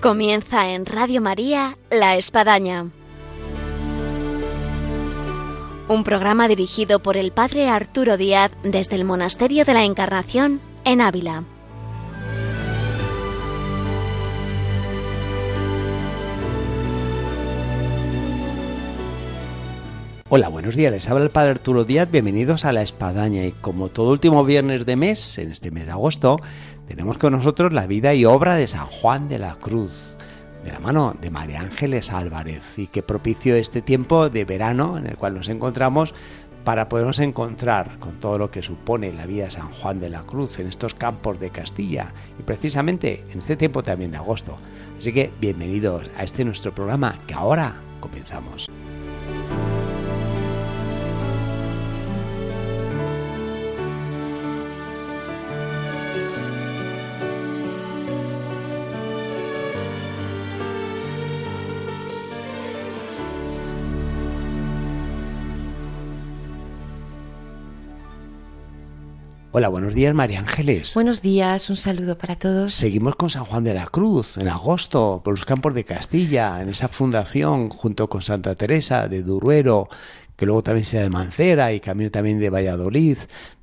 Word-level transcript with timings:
Comienza 0.00 0.70
en 0.70 0.86
Radio 0.86 1.20
María 1.20 1.76
La 1.90 2.16
Espadaña. 2.16 2.90
Un 5.88 6.04
programa 6.04 6.48
dirigido 6.48 7.02
por 7.02 7.18
el 7.18 7.32
Padre 7.32 7.68
Arturo 7.68 8.16
Díaz 8.16 8.50
desde 8.62 8.96
el 8.96 9.04
Monasterio 9.04 9.66
de 9.66 9.74
la 9.74 9.84
Encarnación 9.84 10.62
en 10.86 11.02
Ávila. 11.02 11.44
Hola, 20.32 20.48
buenos 20.48 20.76
días. 20.76 20.92
Les 20.92 21.10
habla 21.10 21.24
el 21.24 21.30
Padre 21.30 21.50
Arturo 21.50 21.84
Díaz. 21.84 22.08
Bienvenidos 22.08 22.64
a 22.64 22.72
La 22.72 22.82
Espadaña. 22.82 23.44
Y 23.44 23.50
como 23.52 23.88
todo 23.88 24.12
último 24.12 24.44
viernes 24.44 24.86
de 24.86 24.94
mes, 24.94 25.36
en 25.38 25.50
este 25.50 25.72
mes 25.72 25.86
de 25.86 25.92
agosto, 25.92 26.38
tenemos 26.90 27.18
con 27.18 27.34
nosotros 27.34 27.72
la 27.72 27.86
vida 27.86 28.14
y 28.14 28.24
obra 28.24 28.56
de 28.56 28.66
San 28.66 28.86
Juan 28.86 29.28
de 29.28 29.38
la 29.38 29.54
Cruz, 29.54 30.16
de 30.64 30.72
la 30.72 30.80
mano 30.80 31.14
de 31.20 31.30
María 31.30 31.60
Ángeles 31.60 32.10
Álvarez, 32.10 32.80
y 32.80 32.88
que 32.88 33.04
propició 33.04 33.54
este 33.54 33.80
tiempo 33.80 34.28
de 34.28 34.44
verano 34.44 34.98
en 34.98 35.06
el 35.06 35.16
cual 35.16 35.34
nos 35.34 35.48
encontramos 35.48 36.16
para 36.64 36.88
podernos 36.88 37.20
encontrar 37.20 38.00
con 38.00 38.18
todo 38.18 38.38
lo 38.38 38.50
que 38.50 38.64
supone 38.64 39.12
la 39.12 39.26
vida 39.26 39.44
de 39.44 39.52
San 39.52 39.70
Juan 39.70 40.00
de 40.00 40.10
la 40.10 40.24
Cruz 40.24 40.58
en 40.58 40.66
estos 40.66 40.94
campos 40.94 41.38
de 41.38 41.50
Castilla 41.50 42.12
y 42.40 42.42
precisamente 42.42 43.24
en 43.30 43.38
este 43.38 43.54
tiempo 43.54 43.84
también 43.84 44.10
de 44.10 44.16
agosto. 44.16 44.56
Así 44.98 45.12
que 45.12 45.30
bienvenidos 45.40 46.10
a 46.18 46.24
este 46.24 46.44
nuestro 46.44 46.74
programa 46.74 47.14
que 47.28 47.34
ahora 47.34 47.76
comenzamos. 48.00 48.68
Hola, 69.60 69.68
buenos 69.68 69.94
días, 69.94 70.14
María 70.14 70.38
Ángeles. 70.38 70.94
Buenos 70.94 71.20
días, 71.20 71.68
un 71.68 71.76
saludo 71.76 72.16
para 72.16 72.34
todos. 72.34 72.72
Seguimos 72.72 73.14
con 73.16 73.28
San 73.28 73.44
Juan 73.44 73.62
de 73.62 73.74
la 73.74 73.84
Cruz 73.84 74.38
en 74.38 74.48
agosto, 74.48 75.20
por 75.22 75.34
los 75.34 75.44
campos 75.44 75.74
de 75.74 75.84
Castilla, 75.84 76.62
en 76.62 76.70
esa 76.70 76.88
fundación 76.88 77.68
junto 77.68 78.08
con 78.08 78.22
Santa 78.22 78.54
Teresa 78.54 79.06
de 79.06 79.22
Duruero, 79.22 79.90
que 80.34 80.46
luego 80.46 80.62
también 80.62 80.86
sea 80.86 81.02
de 81.02 81.10
Mancera 81.10 81.74
y 81.74 81.80
camino 81.80 82.10
también 82.10 82.40
de 82.40 82.48
Valladolid, 82.48 83.18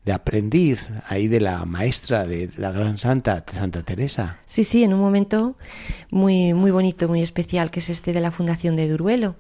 de 0.06 0.14
aprendiz 0.14 0.88
ahí 1.08 1.28
de 1.28 1.42
la 1.42 1.66
maestra 1.66 2.26
de 2.28 2.52
la 2.58 2.72
gran 2.72 3.00
santa 3.00 3.44
Santa 3.52 3.82
Teresa. 3.82 4.38
Sí, 4.46 4.64
sí, 4.66 4.84
en 4.84 4.94
un 4.94 5.00
momento 5.00 5.58
muy 6.12 6.54
muy 6.54 6.70
bonito, 6.70 7.08
muy 7.08 7.24
especial, 7.24 7.72
que 7.72 7.80
es 7.80 7.90
este 7.90 8.14
de 8.14 8.22
la 8.22 8.30
fundación 8.30 8.76
de 8.76 8.88
Duruelo. 8.88 9.36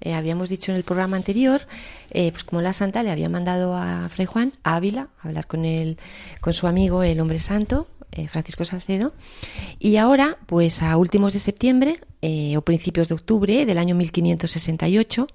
Eh, 0.00 0.14
habíamos 0.14 0.48
dicho 0.48 0.70
en 0.70 0.76
el 0.76 0.84
programa 0.84 1.16
anterior, 1.16 1.62
eh, 2.10 2.30
pues 2.30 2.44
como 2.44 2.60
la 2.60 2.72
santa 2.72 3.02
le 3.02 3.10
había 3.10 3.28
mandado 3.28 3.74
a 3.74 4.08
Fray 4.08 4.26
Juan 4.26 4.52
a 4.62 4.76
Ávila 4.76 5.08
a 5.22 5.28
hablar 5.28 5.46
con 5.46 5.64
él, 5.64 5.98
con 6.40 6.52
su 6.52 6.66
amigo 6.66 7.02
el 7.02 7.20
hombre 7.20 7.38
santo, 7.38 7.86
eh, 8.12 8.28
Francisco 8.28 8.64
Salcedo, 8.64 9.12
y 9.78 9.96
ahora, 9.96 10.38
pues 10.46 10.82
a 10.82 10.96
últimos 10.96 11.32
de 11.32 11.38
septiembre 11.38 12.00
o 12.56 12.62
principios 12.62 13.08
de 13.08 13.14
octubre 13.14 13.66
del 13.66 13.76
año 13.76 13.94
1568, 13.94 15.26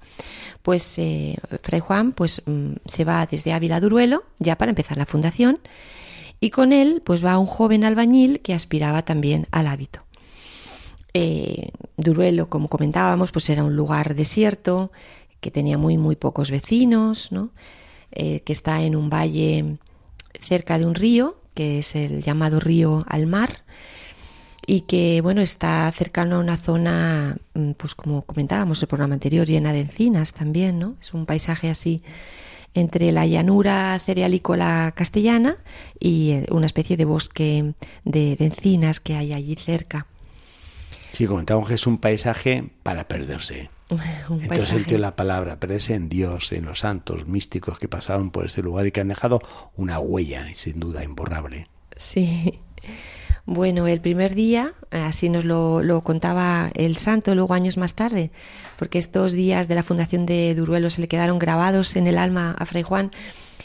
pues 0.62 1.00
Fray 1.62 1.78
Juan 1.78 2.10
pues 2.10 2.42
mm, 2.44 2.72
se 2.84 3.04
va 3.04 3.24
desde 3.26 3.52
Ávila 3.52 3.76
a 3.76 3.80
Duruelo 3.80 4.24
ya 4.40 4.58
para 4.58 4.70
empezar 4.70 4.98
la 4.98 5.06
fundación 5.06 5.60
y 6.40 6.50
con 6.50 6.72
él 6.72 7.00
pues 7.04 7.24
va 7.24 7.38
un 7.38 7.46
joven 7.46 7.84
albañil 7.84 8.40
que 8.40 8.54
aspiraba 8.54 9.04
también 9.04 9.46
al 9.52 9.68
hábito. 9.68 10.04
Eh, 11.14 11.70
Duruelo, 11.96 12.48
como 12.48 12.68
comentábamos, 12.68 13.32
pues 13.32 13.48
era 13.50 13.64
un 13.64 13.76
lugar 13.76 14.14
desierto, 14.14 14.92
que 15.40 15.50
tenía 15.50 15.78
muy, 15.78 15.96
muy 15.96 16.16
pocos 16.16 16.50
vecinos, 16.50 17.32
¿no? 17.32 17.50
Eh, 18.12 18.40
que 18.40 18.52
está 18.52 18.82
en 18.82 18.96
un 18.96 19.10
valle 19.10 19.78
cerca 20.38 20.78
de 20.78 20.86
un 20.86 20.94
río, 20.94 21.36
que 21.54 21.78
es 21.78 21.94
el 21.94 22.22
llamado 22.22 22.60
río 22.60 23.04
Almar, 23.08 23.64
y 24.66 24.82
que, 24.82 25.20
bueno, 25.22 25.40
está 25.40 25.90
cercano 25.92 26.36
a 26.36 26.40
una 26.40 26.56
zona, 26.56 27.36
mm, 27.54 27.72
pues 27.72 27.94
como 27.94 28.22
comentábamos 28.22 28.82
el 28.82 28.88
programa 28.88 29.14
anterior, 29.14 29.46
llena 29.46 29.72
de 29.72 29.80
encinas 29.80 30.32
también, 30.32 30.78
¿no? 30.78 30.96
Es 31.00 31.14
un 31.14 31.26
paisaje 31.26 31.70
así 31.70 32.02
entre 32.74 33.10
la 33.10 33.26
llanura 33.26 33.98
cerealícola 33.98 34.92
castellana 34.94 35.56
y 35.98 36.30
eh, 36.30 36.46
una 36.50 36.66
especie 36.66 36.96
de 36.96 37.04
bosque 37.04 37.74
de 38.04 38.36
encinas 38.38 39.00
que 39.00 39.16
hay 39.16 39.32
allí 39.32 39.56
cerca. 39.56 40.06
Sí, 41.12 41.26
comentábamos 41.26 41.68
que 41.68 41.74
es 41.74 41.86
un 41.86 41.98
paisaje 41.98 42.70
para 42.82 43.08
perderse. 43.08 43.70
Entonces 44.30 44.68
sentido 44.68 44.98
la 44.98 45.16
palabra, 45.16 45.58
perderse 45.58 45.94
en 45.94 46.08
Dios, 46.08 46.52
en 46.52 46.64
los 46.64 46.80
santos 46.80 47.26
místicos 47.26 47.78
que 47.78 47.88
pasaron 47.88 48.30
por 48.30 48.46
ese 48.46 48.62
lugar 48.62 48.86
y 48.86 48.92
que 48.92 49.00
han 49.00 49.08
dejado 49.08 49.40
una 49.76 49.98
huella, 49.98 50.46
sin 50.54 50.78
duda, 50.78 51.02
imborrable. 51.02 51.66
Sí. 51.96 52.60
Bueno, 53.46 53.88
el 53.88 54.00
primer 54.00 54.34
día, 54.34 54.74
así 54.90 55.28
nos 55.28 55.44
lo, 55.44 55.82
lo, 55.82 56.02
contaba 56.02 56.70
el 56.74 56.96
santo 56.96 57.34
luego 57.34 57.54
años 57.54 57.76
más 57.78 57.94
tarde, 57.94 58.30
porque 58.78 58.98
estos 58.98 59.32
días 59.32 59.66
de 59.66 59.74
la 59.74 59.82
fundación 59.82 60.24
de 60.24 60.54
Duruelo 60.54 60.88
se 60.88 61.00
le 61.00 61.08
quedaron 61.08 61.38
grabados 61.38 61.96
en 61.96 62.06
el 62.06 62.18
alma 62.18 62.54
a 62.58 62.66
Fray 62.66 62.82
Juan 62.82 63.10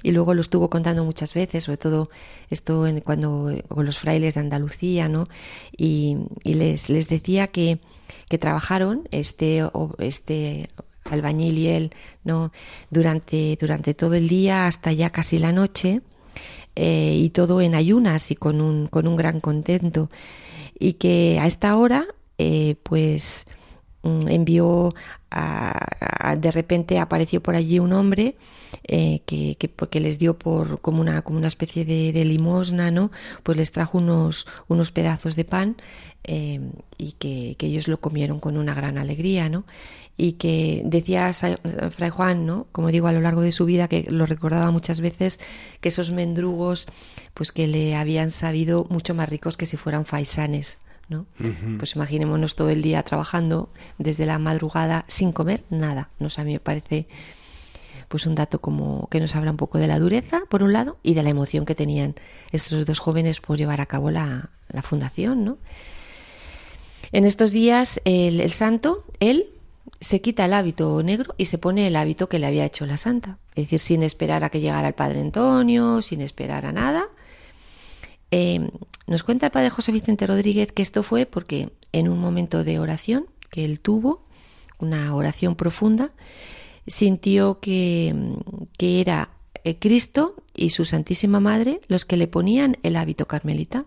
y 0.06 0.12
luego 0.12 0.36
lo 0.36 0.42
estuvo 0.42 0.70
contando 0.70 1.04
muchas 1.04 1.34
veces, 1.34 1.64
sobre 1.64 1.78
todo 1.78 2.10
esto 2.52 2.86
en, 2.86 3.02
cuando 3.02 3.52
con 3.68 3.88
los 3.88 3.98
frailes 3.98 4.36
de 4.36 4.40
Andalucía, 4.40 5.10
¿no? 5.10 5.26
Y, 5.76 6.18
les, 6.44 6.92
les 6.92 7.10
decía 7.10 7.48
que, 7.48 7.80
que 8.30 8.38
trabajaron 8.38 9.08
este, 9.10 9.64
este 9.98 10.70
albañil 11.06 11.58
y 11.58 11.68
él, 11.70 11.92
¿no? 12.24 12.52
Durante, 12.92 13.58
durante 13.60 13.96
todo 13.96 14.14
el 14.14 14.28
día 14.28 14.68
hasta 14.68 14.92
ya 14.92 15.10
casi 15.10 15.40
la 15.40 15.52
noche 15.52 16.02
eh, 16.76 17.16
y 17.18 17.32
todo 17.32 17.60
en 17.62 17.74
ayunas 17.74 18.30
y 18.30 18.36
con 18.36 18.62
un, 18.62 18.86
con 18.86 19.08
un 19.08 19.16
gran 19.16 19.40
contento. 19.40 20.12
Y 20.78 20.94
que 20.94 21.40
a 21.42 21.48
esta 21.48 21.76
hora, 21.78 22.06
eh, 22.38 22.76
pues 22.84 23.48
mm, 24.04 24.28
envió 24.28 24.94
de 25.36 26.52
repente 26.52 27.00
apareció 27.00 27.42
por 27.42 27.56
allí 27.56 27.80
un 27.80 27.94
hombre 27.94 28.36
eh, 28.88 29.22
que, 29.26 29.58
que, 29.58 30.00
les 30.00 30.20
dio 30.20 30.38
por 30.38 30.80
como 30.82 31.02
una 31.02 31.22
como 31.22 31.38
una 31.38 31.48
especie 31.48 31.86
de, 31.86 32.26
limosna 32.26 32.92
no 32.92 33.12
pues 33.44 33.58
les 33.58 33.72
trajo 33.72 33.98
unos 33.98 34.48
unos 34.68 34.92
pedazos 34.92 35.36
de 35.36 35.46
pan 35.46 35.76
eh, 36.24 36.60
y 36.98 37.14
que, 37.14 37.56
ellos 37.60 37.88
lo 37.88 38.00
comieron 38.00 38.40
con 38.40 38.58
una 38.58 38.74
gran 38.74 38.98
alegría 38.98 39.50
no 39.50 39.66
y 40.18 40.34
que 40.34 40.82
decía 40.86 41.32
Fray 41.34 42.10
Juan 42.10 42.66
como 42.72 42.90
digo 42.90 43.08
a 43.08 43.12
lo 43.12 43.22
largo 43.22 43.42
de 43.42 43.52
su 43.52 43.66
vida 43.66 43.88
que 43.88 44.06
lo 44.10 44.26
recordaba 44.26 44.72
muchas 44.72 45.02
veces 45.02 45.40
que 45.82 45.90
esos 45.90 46.12
mendrugos 46.12 46.88
pues 47.34 47.52
que 47.52 47.68
le 47.68 47.96
habían 47.96 48.32
sabido 48.32 48.86
mucho 48.90 49.14
más 49.14 49.30
ricos 49.30 49.58
que 49.58 49.66
si 49.66 49.78
fueran 49.78 50.06
faisanes 50.06 50.78
¿no? 51.10 51.26
Pues 51.78 51.96
imaginémonos 51.96 52.56
todo 52.56 52.70
el 52.70 52.82
día 52.82 53.04
trabajando 53.04 53.70
desde 53.98 54.26
la 54.26 54.40
madrugada 54.40 55.06
sin 55.08 55.32
comer 55.32 55.64
nada. 55.70 56.10
Nos 56.20 56.40
a 56.40 56.44
mí 56.44 56.54
me 56.54 56.60
parece 56.60 57.08
pues 58.08 58.26
un 58.26 58.36
dato 58.36 58.62
como 58.62 59.08
que 59.10 59.20
nos 59.20 59.36
habla 59.36 59.52
un 59.52 59.58
poco 59.58 59.78
de 59.78 59.88
la 59.88 60.00
dureza, 60.00 60.44
por 60.50 60.64
un 60.64 60.74
lado, 60.74 60.98
y 61.04 61.16
de 61.16 61.24
la 61.24 61.30
emoción 61.30 61.66
que 61.66 61.76
tenían 61.76 62.16
estos 62.52 62.86
dos 62.86 63.00
jóvenes 63.00 63.40
por 63.40 63.58
llevar 63.58 63.82
a 63.82 63.88
cabo 63.88 64.12
la, 64.12 64.50
fundación, 64.84 65.44
¿no? 65.44 65.58
En 67.12 67.26
estos 67.26 67.52
días 67.52 68.02
el, 68.04 68.42
el 68.42 68.52
santo, 68.52 69.06
él 69.20 69.50
se 70.00 70.22
quita 70.22 70.46
el 70.46 70.54
hábito 70.54 71.02
negro 71.04 71.34
y 71.38 71.46
se 71.46 71.58
pone 71.58 71.88
el 71.88 71.96
hábito 71.96 72.30
que 72.30 72.40
le 72.40 72.48
había 72.48 72.66
hecho 72.66 72.86
la 72.86 72.98
santa. 72.98 73.38
Es 73.56 73.66
decir, 73.66 73.80
sin 73.80 74.04
esperar 74.04 74.44
a 74.44 74.50
que 74.50 74.60
llegara 74.60 74.88
el 74.88 74.94
padre 74.94 75.22
Antonio, 75.22 76.02
sin 76.02 76.22
esperar 76.22 76.66
a 76.66 76.72
nada. 76.72 77.08
Eh, 78.32 78.70
nos 79.08 79.24
cuenta 79.24 79.48
el 79.48 79.52
padre 79.52 79.70
José 79.70 79.92
Vicente 79.92 80.28
Rodríguez 80.28 80.72
que 80.72 80.82
esto 80.82 81.04
fue 81.04 81.26
porque 81.26 81.70
en 81.92 82.10
un 82.10 82.20
momento 82.20 82.64
de 82.64 82.80
oración 82.80 83.28
que 83.50 83.66
él 83.66 83.80
tuvo, 83.80 84.26
una 84.80 85.16
oración 85.16 85.56
profunda, 85.56 86.12
sintió 86.88 87.60
que, 87.60 88.14
que 88.78 89.00
era 89.02 89.30
eh, 89.64 89.78
Cristo 89.80 90.36
y 90.54 90.72
su 90.72 90.86
Santísima 90.86 91.40
Madre 91.40 91.82
los 91.88 92.06
que 92.06 92.18
le 92.18 92.28
ponían 92.28 92.78
el 92.84 92.96
hábito 92.96 93.28
carmelita 93.28 93.86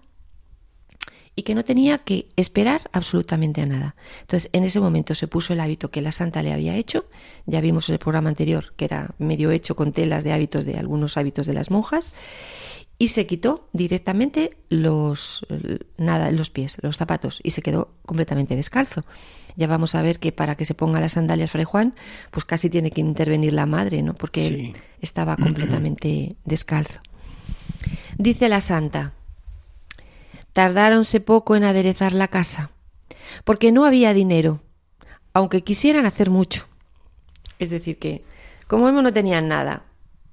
y 1.38 1.42
que 1.42 1.54
no 1.54 1.64
tenía 1.64 1.98
que 1.98 2.28
esperar 2.34 2.90
absolutamente 2.92 3.60
a 3.60 3.66
nada. 3.66 3.94
Entonces, 4.22 4.50
en 4.52 4.64
ese 4.64 4.80
momento 4.80 5.14
se 5.14 5.28
puso 5.28 5.52
el 5.52 5.60
hábito 5.60 5.88
que 5.88 6.02
la 6.02 6.10
santa 6.10 6.42
le 6.42 6.52
había 6.52 6.74
hecho, 6.74 7.04
ya 7.46 7.60
vimos 7.60 7.88
en 7.88 7.92
el 7.92 8.00
programa 8.00 8.28
anterior 8.28 8.74
que 8.76 8.86
era 8.86 9.14
medio 9.18 9.52
hecho 9.52 9.76
con 9.76 9.92
telas 9.92 10.24
de 10.24 10.32
hábitos 10.32 10.64
de 10.64 10.78
algunos 10.78 11.16
hábitos 11.16 11.46
de 11.46 11.54
las 11.54 11.70
monjas, 11.70 12.12
y 12.98 13.08
se 13.08 13.26
quitó 13.26 13.68
directamente 13.72 14.56
los 14.68 15.46
nada 15.96 16.32
los 16.32 16.50
pies, 16.50 16.78
los 16.82 16.96
zapatos 16.96 17.40
y 17.42 17.52
se 17.52 17.62
quedó 17.62 17.94
completamente 18.04 18.56
descalzo. 18.56 19.04
Ya 19.56 19.66
vamos 19.66 19.94
a 19.94 20.02
ver 20.02 20.18
que 20.18 20.32
para 20.32 20.56
que 20.56 20.64
se 20.64 20.74
ponga 20.74 21.00
las 21.00 21.12
sandalias 21.12 21.50
Fray 21.50 21.64
Juan, 21.64 21.94
pues 22.30 22.44
casi 22.44 22.70
tiene 22.70 22.90
que 22.90 23.00
intervenir 23.00 23.52
la 23.52 23.66
madre, 23.66 24.02
¿no? 24.02 24.14
Porque 24.14 24.74
estaba 25.00 25.36
completamente 25.36 26.36
descalzo. 26.44 27.00
Dice 28.18 28.48
la 28.48 28.60
santa: 28.60 29.14
Tardáronse 30.52 31.20
poco 31.20 31.56
en 31.56 31.64
aderezar 31.64 32.12
la 32.12 32.28
casa, 32.28 32.70
porque 33.44 33.72
no 33.72 33.84
había 33.84 34.12
dinero, 34.14 34.60
aunque 35.32 35.62
quisieran 35.62 36.06
hacer 36.06 36.30
mucho. 36.30 36.66
Es 37.58 37.70
decir, 37.70 37.98
que 37.98 38.24
como 38.66 38.84
vemos 38.84 39.02
no 39.02 39.12
tenían 39.12 39.48
nada. 39.48 39.84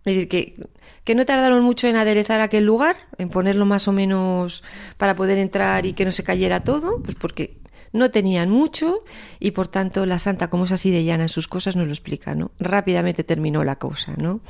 Es 0.06 0.14
decir, 0.14 0.28
que, 0.28 0.56
que 1.04 1.16
no 1.16 1.26
tardaron 1.26 1.64
mucho 1.64 1.88
en 1.88 1.96
aderezar 1.96 2.42
aquel 2.42 2.66
lugar, 2.66 2.96
en 3.18 3.30
ponerlo 3.30 3.66
más 3.66 3.88
o 3.88 3.92
menos 3.92 4.64
para 4.98 5.16
poder 5.16 5.38
entrar 5.40 5.86
y 5.86 5.94
que 5.94 6.06
no 6.06 6.12
se 6.12 6.24
cayera 6.24 6.64
todo, 6.64 7.02
pues 7.02 7.16
porque 7.16 7.58
no 7.96 8.12
tenían 8.12 8.50
mucho 8.50 9.04
y 9.40 9.52
por 9.52 9.68
tanto 9.68 10.06
la 10.06 10.20
santa, 10.20 10.50
como 10.50 10.66
es 10.66 10.72
así 10.72 10.92
de 10.92 11.06
llana 11.06 11.24
en 11.24 11.30
sus 11.30 11.48
cosas, 11.48 11.76
nos 11.76 11.88
lo 11.88 11.94
explica, 11.94 12.36
¿no? 12.36 12.52
Rápidamente 12.60 13.24
terminó 13.24 13.64
la 13.64 13.78
cosa, 13.78 14.14
¿no? 14.18 14.42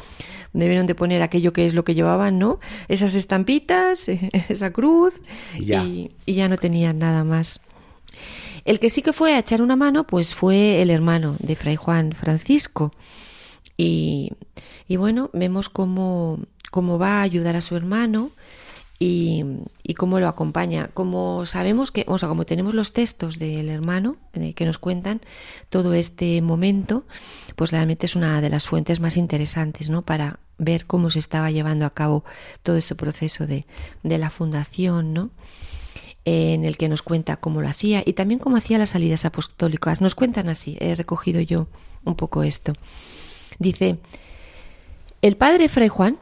Debieron 0.51 0.87
de 0.87 0.95
poner 0.95 1.21
aquello 1.21 1.53
que 1.53 1.65
es 1.65 1.73
lo 1.73 1.85
que 1.85 1.93
llevaban, 1.93 2.39
¿no? 2.39 2.59
Esas 2.87 3.13
estampitas, 3.13 4.09
esa 4.49 4.71
cruz 4.71 5.21
y 5.57 5.65
ya, 5.65 5.83
y, 5.83 6.11
ya 6.25 6.49
no 6.49 6.57
tenían 6.57 6.99
nada 6.99 7.23
más. 7.23 7.61
El 8.65 8.79
que 8.79 8.89
sí 8.89 9.03
que 9.03 9.13
fue 9.13 9.35
a 9.35 9.39
echar 9.39 9.61
una 9.61 9.75
mano, 9.75 10.07
pues 10.07 10.33
fue 10.33 10.81
el 10.81 10.89
hermano 10.89 11.35
de 11.39 11.55
Fray 11.55 11.75
Juan 11.75 12.13
Francisco. 12.13 12.91
Y, 13.77 14.31
y 14.87 14.97
bueno, 14.97 15.29
vemos 15.33 15.69
cómo, 15.69 16.39
cómo 16.71 16.99
va 16.99 17.19
a 17.19 17.21
ayudar 17.21 17.55
a 17.55 17.61
su 17.61 17.75
hermano 17.75 18.31
y, 18.99 19.43
cómo 19.97 20.19
lo 20.19 20.27
acompaña. 20.27 20.89
Como 20.93 21.45
sabemos 21.45 21.91
que, 21.91 22.05
o 22.07 22.17
sea, 22.17 22.29
como 22.29 22.45
tenemos 22.45 22.73
los 22.73 22.93
textos 22.93 23.39
del 23.39 23.69
hermano 23.69 24.17
eh, 24.33 24.53
que 24.53 24.65
nos 24.65 24.79
cuentan 24.79 25.21
todo 25.69 25.93
este 25.93 26.41
momento, 26.41 27.05
pues 27.55 27.71
realmente 27.71 28.05
es 28.05 28.15
una 28.15 28.41
de 28.41 28.49
las 28.49 28.67
fuentes 28.67 28.99
más 28.99 29.17
interesantes, 29.17 29.89
¿no? 29.89 30.03
Para 30.03 30.39
ver 30.57 30.85
cómo 30.85 31.09
se 31.09 31.19
estaba 31.19 31.51
llevando 31.51 31.85
a 31.85 31.93
cabo 31.93 32.23
todo 32.63 32.77
este 32.77 32.95
proceso 32.95 33.47
de, 33.47 33.65
de 34.03 34.17
la 34.17 34.29
fundación, 34.29 35.13
¿no? 35.13 35.31
en 36.27 36.65
el 36.65 36.75
que 36.75 36.89
nos 36.89 37.03
cuenta 37.03 37.37
cómo 37.37 37.61
lo 37.61 37.69
hacía 37.69 38.01
y 38.03 38.13
también 38.13 38.39
cómo 38.39 38.57
hacía 38.57 38.79
las 38.79 38.89
salidas 38.89 39.25
apostólicas. 39.25 40.01
Nos 40.01 40.15
cuentan 40.15 40.49
así, 40.49 40.75
he 40.79 40.95
recogido 40.95 41.39
yo 41.39 41.67
un 42.03 42.15
poco 42.15 42.41
esto. 42.41 42.73
Dice, 43.59 43.99
el 45.25 45.37
padre 45.37 45.69
Fray 45.69 45.87
Juan 45.87 46.19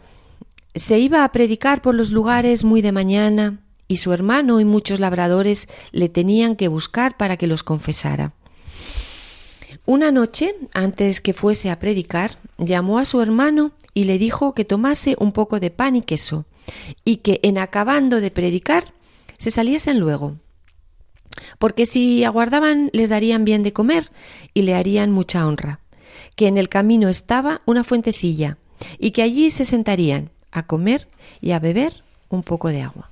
se 0.76 0.98
iba 0.98 1.26
a 1.26 1.32
predicar 1.34 1.82
por 1.82 1.94
los 1.94 2.12
lugares 2.12 2.64
muy 2.64 2.82
de 2.82 2.94
mañana 2.94 3.60
y 3.90 3.98
su 3.98 4.14
hermano 4.14 4.62
y 4.62 4.66
muchos 4.66 5.02
labradores 5.02 5.68
le 5.92 6.08
tenían 6.08 6.56
que 6.56 6.70
buscar 6.70 7.18
para 7.18 7.36
que 7.36 7.46
los 7.46 7.64
confesara. 7.64 8.32
Una 9.86 10.14
noche, 10.14 10.56
antes 10.74 11.20
que 11.20 11.34
fuese 11.34 11.70
a 11.70 11.80
predicar, 11.80 12.38
llamó 12.58 12.98
a 12.98 13.04
su 13.04 13.20
hermano 13.20 13.74
y 13.94 14.06
le 14.06 14.18
dijo 14.18 14.54
que 14.54 14.64
tomase 14.64 15.18
un 15.20 15.34
poco 15.34 15.60
de 15.60 15.70
pan 15.70 15.98
y 15.98 16.02
queso, 16.02 16.46
y 17.04 17.18
que 17.18 17.42
en 17.44 17.58
acabando 17.58 18.22
de 18.22 18.32
predicar 18.32 18.94
se 19.38 19.52
saliesen 19.52 20.00
luego, 20.00 20.38
porque 21.60 21.86
si 21.86 22.24
aguardaban 22.24 22.90
les 22.94 23.10
darían 23.10 23.44
bien 23.44 23.64
de 23.64 23.74
comer 23.74 24.10
y 24.54 24.62
le 24.62 24.76
harían 24.76 25.12
mucha 25.12 25.46
honra, 25.46 25.82
que 26.38 26.48
en 26.48 26.58
el 26.58 26.70
camino 26.70 27.10
estaba 27.10 27.64
una 27.66 27.84
fuentecilla, 27.84 28.58
y 29.00 29.12
que 29.12 29.22
allí 29.22 29.50
se 29.50 29.66
sentarían, 29.66 30.32
a 30.52 30.68
comer 30.68 31.08
y 31.42 31.52
a 31.52 31.60
beber 31.60 32.04
un 32.30 32.44
poco 32.44 32.70
de 32.70 32.82
agua. 32.82 33.10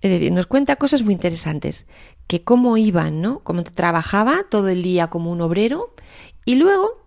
Es 0.00 0.10
decir, 0.10 0.32
nos 0.32 0.46
cuenta 0.46 0.76
cosas 0.76 1.02
muy 1.02 1.14
interesantes, 1.14 1.86
que 2.26 2.42
cómo 2.42 2.76
iban, 2.76 3.22
¿no? 3.22 3.40
Cómo 3.40 3.64
trabajaba 3.64 4.44
todo 4.50 4.68
el 4.68 4.82
día 4.82 5.08
como 5.08 5.30
un 5.32 5.40
obrero 5.40 5.94
y 6.44 6.56
luego, 6.56 7.02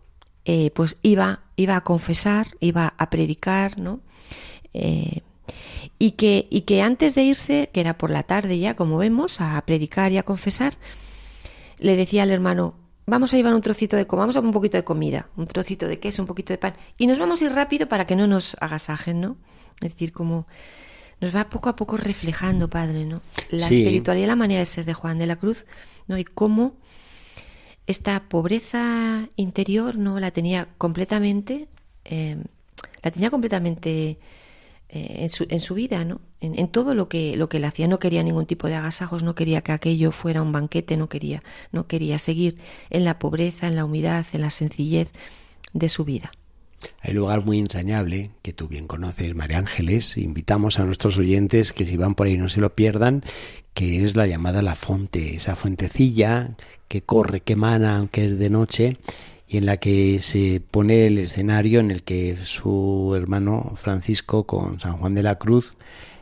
eh, 0.45 0.71
pues 0.71 0.97
iba, 1.03 1.41
iba 1.55 1.75
a 1.75 1.81
confesar, 1.81 2.47
iba 2.59 2.95
a 2.97 3.09
predicar, 3.09 3.79
¿no? 3.79 3.99
Eh, 4.73 5.21
y, 5.99 6.11
que, 6.11 6.47
y 6.49 6.61
que 6.61 6.81
antes 6.81 7.13
de 7.15 7.23
irse, 7.23 7.69
que 7.71 7.81
era 7.81 7.97
por 7.97 8.09
la 8.09 8.23
tarde 8.23 8.57
ya, 8.57 8.75
como 8.75 8.97
vemos, 8.97 9.41
a 9.41 9.63
predicar 9.65 10.11
y 10.11 10.17
a 10.17 10.23
confesar, 10.23 10.73
le 11.79 11.95
decía 11.95 12.23
al 12.23 12.31
hermano, 12.31 12.73
vamos 13.07 13.33
a 13.33 13.37
llevar 13.37 13.55
un 13.55 13.61
trocito 13.61 13.95
de 13.95 14.03
vamos 14.03 14.35
a 14.35 14.41
un 14.41 14.51
poquito 14.51 14.77
de 14.77 14.83
comida, 14.83 15.29
un 15.37 15.47
trocito 15.47 15.87
de 15.87 15.99
queso, 15.99 16.21
un 16.21 16.27
poquito 16.27 16.53
de 16.53 16.57
pan, 16.59 16.75
y 16.97 17.07
nos 17.07 17.17
vamos 17.17 17.41
a 17.41 17.45
ir 17.45 17.53
rápido 17.53 17.87
para 17.87 18.05
que 18.05 18.15
no 18.15 18.27
nos 18.27 18.55
agasajen, 18.59 19.21
¿no? 19.21 19.37
Es 19.81 19.93
decir, 19.93 20.11
como 20.11 20.45
nos 21.19 21.35
va 21.35 21.49
poco 21.49 21.69
a 21.69 21.75
poco 21.75 21.97
reflejando, 21.97 22.69
Padre, 22.69 23.05
¿no? 23.05 23.21
La 23.49 23.65
espiritualidad 23.65 24.25
y 24.25 24.27
la 24.27 24.35
manera 24.35 24.59
de 24.59 24.65
ser 24.65 24.85
de 24.85 24.93
Juan 24.93 25.17
de 25.17 25.25
la 25.25 25.37
Cruz, 25.37 25.65
¿no? 26.07 26.17
Y 26.17 26.25
cómo 26.25 26.75
esta 27.87 28.27
pobreza 28.27 29.29
interior, 29.37 29.97
¿no? 29.97 30.19
La 30.19 30.31
tenía 30.31 30.67
completamente, 30.77 31.69
eh, 32.03 32.37
la 33.01 33.11
tenía 33.11 33.29
completamente 33.29 34.19
eh, 34.89 35.17
en, 35.19 35.29
su, 35.29 35.45
en, 35.49 35.59
su, 35.59 35.73
vida, 35.73 36.05
¿no? 36.05 36.21
En, 36.39 36.57
en, 36.57 36.69
todo 36.69 36.95
lo 36.95 37.09
que, 37.09 37.35
lo 37.35 37.49
que 37.49 37.59
le 37.59 37.67
hacía. 37.67 37.87
No 37.87 37.99
quería 37.99 38.23
ningún 38.23 38.45
tipo 38.45 38.67
de 38.67 38.75
agasajos, 38.75 39.23
no 39.23 39.35
quería 39.35 39.61
que 39.61 39.73
aquello 39.73 40.11
fuera 40.11 40.41
un 40.41 40.51
banquete, 40.51 40.95
no 40.97 41.09
quería, 41.09 41.43
no 41.71 41.87
quería 41.87 42.19
seguir 42.19 42.57
en 42.89 43.03
la 43.03 43.19
pobreza, 43.19 43.67
en 43.67 43.75
la 43.75 43.85
humildad, 43.85 44.25
en 44.33 44.41
la 44.41 44.49
sencillez 44.49 45.11
de 45.73 45.89
su 45.89 46.05
vida. 46.05 46.31
Hay 47.01 47.11
un 47.11 47.17
lugar 47.17 47.43
muy 47.43 47.59
entrañable 47.59 48.31
que 48.41 48.53
tú 48.53 48.67
bien 48.67 48.87
conoces, 48.87 49.33
María 49.35 49.57
Ángeles. 49.57 50.17
Invitamos 50.17 50.79
a 50.79 50.85
nuestros 50.85 51.17
oyentes 51.17 51.73
que 51.73 51.85
si 51.85 51.97
van 51.97 52.15
por 52.15 52.27
ahí 52.27 52.37
no 52.37 52.49
se 52.49 52.61
lo 52.61 52.75
pierdan, 52.75 53.23
que 53.73 54.03
es 54.03 54.15
la 54.15 54.27
llamada 54.27 54.61
La 54.61 54.75
Fonte, 54.75 55.35
esa 55.35 55.55
fuentecilla 55.55 56.55
que 56.87 57.01
corre, 57.01 57.41
que 57.41 57.53
emana, 57.53 57.97
aunque 57.97 58.25
es 58.25 58.39
de 58.39 58.49
noche, 58.49 58.97
y 59.47 59.57
en 59.57 59.65
la 59.65 59.77
que 59.77 60.21
se 60.21 60.61
pone 60.61 61.07
el 61.07 61.17
escenario 61.17 61.79
en 61.79 61.91
el 61.91 62.03
que 62.03 62.37
su 62.43 63.13
hermano 63.15 63.73
Francisco 63.77 64.45
con 64.45 64.79
San 64.79 64.97
Juan 64.97 65.15
de 65.15 65.23
la 65.23 65.35
Cruz 65.35 65.77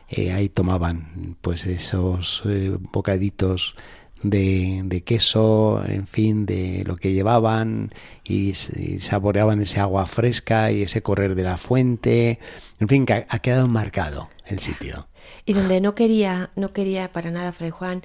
eh, 0.08 0.32
ahí 0.32 0.48
tomaban 0.48 1.36
pues 1.40 1.66
esos 1.66 2.42
eh, 2.46 2.76
bocaditos 2.92 3.74
de, 4.22 5.02
queso, 5.04 5.82
en 5.86 6.06
fin, 6.06 6.46
de 6.46 6.84
lo 6.86 6.96
que 6.96 7.12
llevaban 7.12 7.92
y, 8.24 8.54
saboreaban 8.54 9.62
ese 9.62 9.80
agua 9.80 10.06
fresca 10.06 10.70
y 10.72 10.82
ese 10.82 11.02
correr 11.02 11.34
de 11.34 11.42
la 11.42 11.56
fuente, 11.56 12.38
en 12.80 12.88
fin, 12.88 13.06
ha, 13.28 13.38
quedado 13.40 13.68
marcado 13.68 14.30
el 14.46 14.58
sitio. 14.58 15.08
Y 15.44 15.52
donde 15.52 15.80
no 15.80 15.94
quería, 15.94 16.50
no 16.56 16.72
quería 16.72 17.12
para 17.12 17.30
nada 17.30 17.52
Fray 17.52 17.70
Juan 17.70 18.02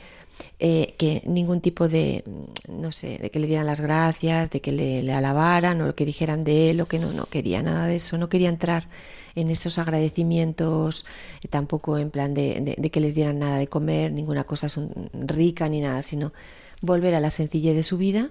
eh, 0.60 0.96
que 0.98 1.24
ningún 1.26 1.62
tipo 1.62 1.88
de, 1.88 2.24
no 2.70 2.92
sé, 2.92 3.18
de 3.18 3.32
que 3.32 3.40
le 3.40 3.48
dieran 3.48 3.66
las 3.66 3.82
gracias, 3.82 4.50
de 4.50 4.62
que 4.62 4.72
le, 4.72 5.12
alabaran 5.14 5.82
o 5.82 5.96
que 5.96 6.06
dijeran 6.06 6.44
de 6.44 6.70
él 6.70 6.82
o 6.82 6.88
que 6.88 7.00
no, 7.00 7.12
no 7.14 7.26
quería 7.26 7.62
nada 7.62 7.88
de 7.88 7.96
eso, 7.96 8.18
no 8.18 8.30
quería 8.30 8.50
entrar 8.50 8.88
en 9.36 9.50
esos 9.50 9.78
agradecimientos, 9.78 11.06
eh, 11.42 11.48
tampoco 11.48 11.98
en 11.98 12.12
plan 12.12 12.34
de, 12.34 12.76
de, 12.78 12.90
que 12.90 13.00
les 13.00 13.16
dieran 13.16 13.40
nada 13.40 13.58
de 13.58 13.68
comer, 13.68 14.12
ninguna 14.12 14.44
cosa 14.44 14.68
rica 15.14 15.68
ni 15.70 15.82
nada, 15.82 16.02
sino 16.02 16.34
volver 16.82 17.16
a 17.16 17.20
la 17.20 17.30
sencillez 17.30 17.76
de 17.76 17.84
su 17.84 17.98
vida 17.98 18.30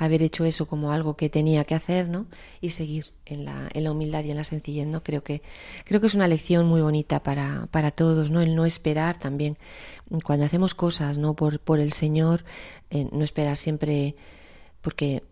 haber 0.00 0.22
hecho 0.22 0.46
eso 0.46 0.66
como 0.66 0.92
algo 0.92 1.14
que 1.14 1.28
tenía 1.28 1.64
que 1.64 1.74
hacer, 1.74 2.08
¿no? 2.08 2.26
Y 2.62 2.70
seguir 2.70 3.12
en 3.26 3.44
la, 3.44 3.68
en 3.74 3.84
la 3.84 3.92
humildad 3.92 4.24
y 4.24 4.30
en 4.30 4.38
la 4.38 4.44
sencillez, 4.44 4.86
¿no? 4.86 5.02
Creo 5.02 5.22
que, 5.22 5.42
creo 5.84 6.00
que 6.00 6.06
es 6.06 6.14
una 6.14 6.26
lección 6.26 6.66
muy 6.66 6.80
bonita 6.80 7.22
para, 7.22 7.68
para 7.70 7.90
todos, 7.90 8.30
¿no? 8.30 8.40
El 8.40 8.56
no 8.56 8.64
esperar 8.64 9.18
también, 9.18 9.58
cuando 10.24 10.46
hacemos 10.46 10.74
cosas, 10.74 11.18
¿no? 11.18 11.34
Por, 11.34 11.60
por 11.60 11.80
el 11.80 11.92
Señor, 11.92 12.44
eh, 12.88 13.08
no 13.12 13.22
esperar 13.22 13.58
siempre 13.58 14.16
porque, 14.80 15.22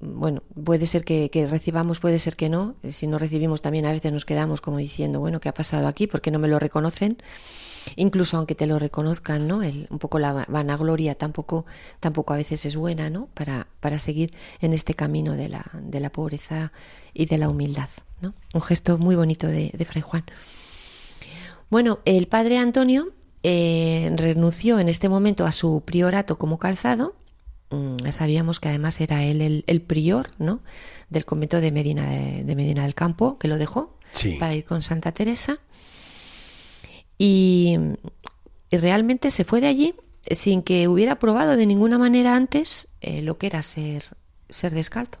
bueno, 0.00 0.42
puede 0.64 0.86
ser 0.86 1.04
que, 1.04 1.48
recibamos, 1.50 2.00
puede 2.00 2.18
ser 2.18 2.36
que 2.36 2.48
no. 2.48 2.74
Si 2.88 3.06
no 3.06 3.18
recibimos 3.18 3.62
también 3.62 3.86
a 3.86 3.92
veces 3.92 4.12
nos 4.12 4.24
quedamos 4.24 4.60
como 4.60 4.78
diciendo, 4.78 5.20
bueno, 5.20 5.40
¿qué 5.40 5.48
ha 5.48 5.54
pasado 5.54 5.86
aquí? 5.86 6.06
¿Por 6.06 6.20
qué 6.20 6.30
no 6.30 6.38
me 6.38 6.48
lo 6.48 6.58
reconocen? 6.58 7.18
incluso 7.94 8.36
aunque 8.36 8.56
te 8.56 8.66
lo 8.66 8.80
reconozcan, 8.80 9.46
¿no? 9.46 9.62
El, 9.62 9.86
un 9.90 10.00
poco 10.00 10.18
la 10.18 10.44
vanagloria 10.48 11.14
tampoco, 11.14 11.66
tampoco 12.00 12.34
a 12.34 12.36
veces 12.36 12.66
es 12.66 12.74
buena, 12.74 13.10
¿no? 13.10 13.28
Para, 13.32 13.68
para 13.78 14.00
seguir 14.00 14.34
en 14.60 14.72
este 14.72 14.94
camino 14.94 15.34
de 15.34 15.48
la, 15.48 15.70
de 15.72 16.00
la 16.00 16.10
pobreza 16.10 16.72
y 17.14 17.26
de 17.26 17.38
la 17.38 17.48
humildad, 17.48 17.88
¿no? 18.20 18.34
Un 18.54 18.60
gesto 18.60 18.98
muy 18.98 19.14
bonito 19.14 19.46
de, 19.46 19.70
de 19.72 19.84
Fray 19.84 20.02
Juan. 20.02 20.24
Bueno, 21.70 22.00
el 22.04 22.26
padre 22.26 22.58
Antonio 22.58 23.12
eh, 23.42 24.12
renunció 24.16 24.80
en 24.80 24.88
este 24.88 25.08
momento 25.08 25.46
a 25.46 25.52
su 25.52 25.82
priorato 25.84 26.36
como 26.38 26.58
calzado. 26.58 27.14
Mm, 27.70 27.96
sabíamos 28.12 28.60
que 28.60 28.68
además 28.68 29.00
era 29.00 29.24
él 29.24 29.64
el, 29.66 29.82
prior, 29.82 30.30
¿no? 30.38 30.60
Del 31.10 31.24
convento 31.24 31.60
de 31.60 31.72
Medina, 31.72 32.08
de, 32.08 32.54
Medina 32.56 32.82
del 32.84 32.94
Campo, 32.94 33.38
que 33.38 33.48
lo 33.48 33.58
dejó 33.58 33.98
para 34.38 34.54
ir 34.54 34.64
con 34.64 34.82
Santa 34.82 35.12
Teresa. 35.12 35.58
Y, 37.18 37.76
realmente 38.70 39.30
se 39.30 39.44
fue 39.44 39.60
de 39.60 39.68
allí 39.68 39.94
sin 40.30 40.62
que 40.62 40.86
hubiera 40.88 41.18
probado 41.18 41.56
de 41.56 41.64
ninguna 41.66 41.98
manera 41.98 42.36
antes 42.36 42.88
eh, 43.00 43.22
lo 43.22 43.38
que 43.38 43.46
era 43.46 43.62
ser, 43.62 44.04
ser 44.50 44.74
descalzo. 44.74 45.18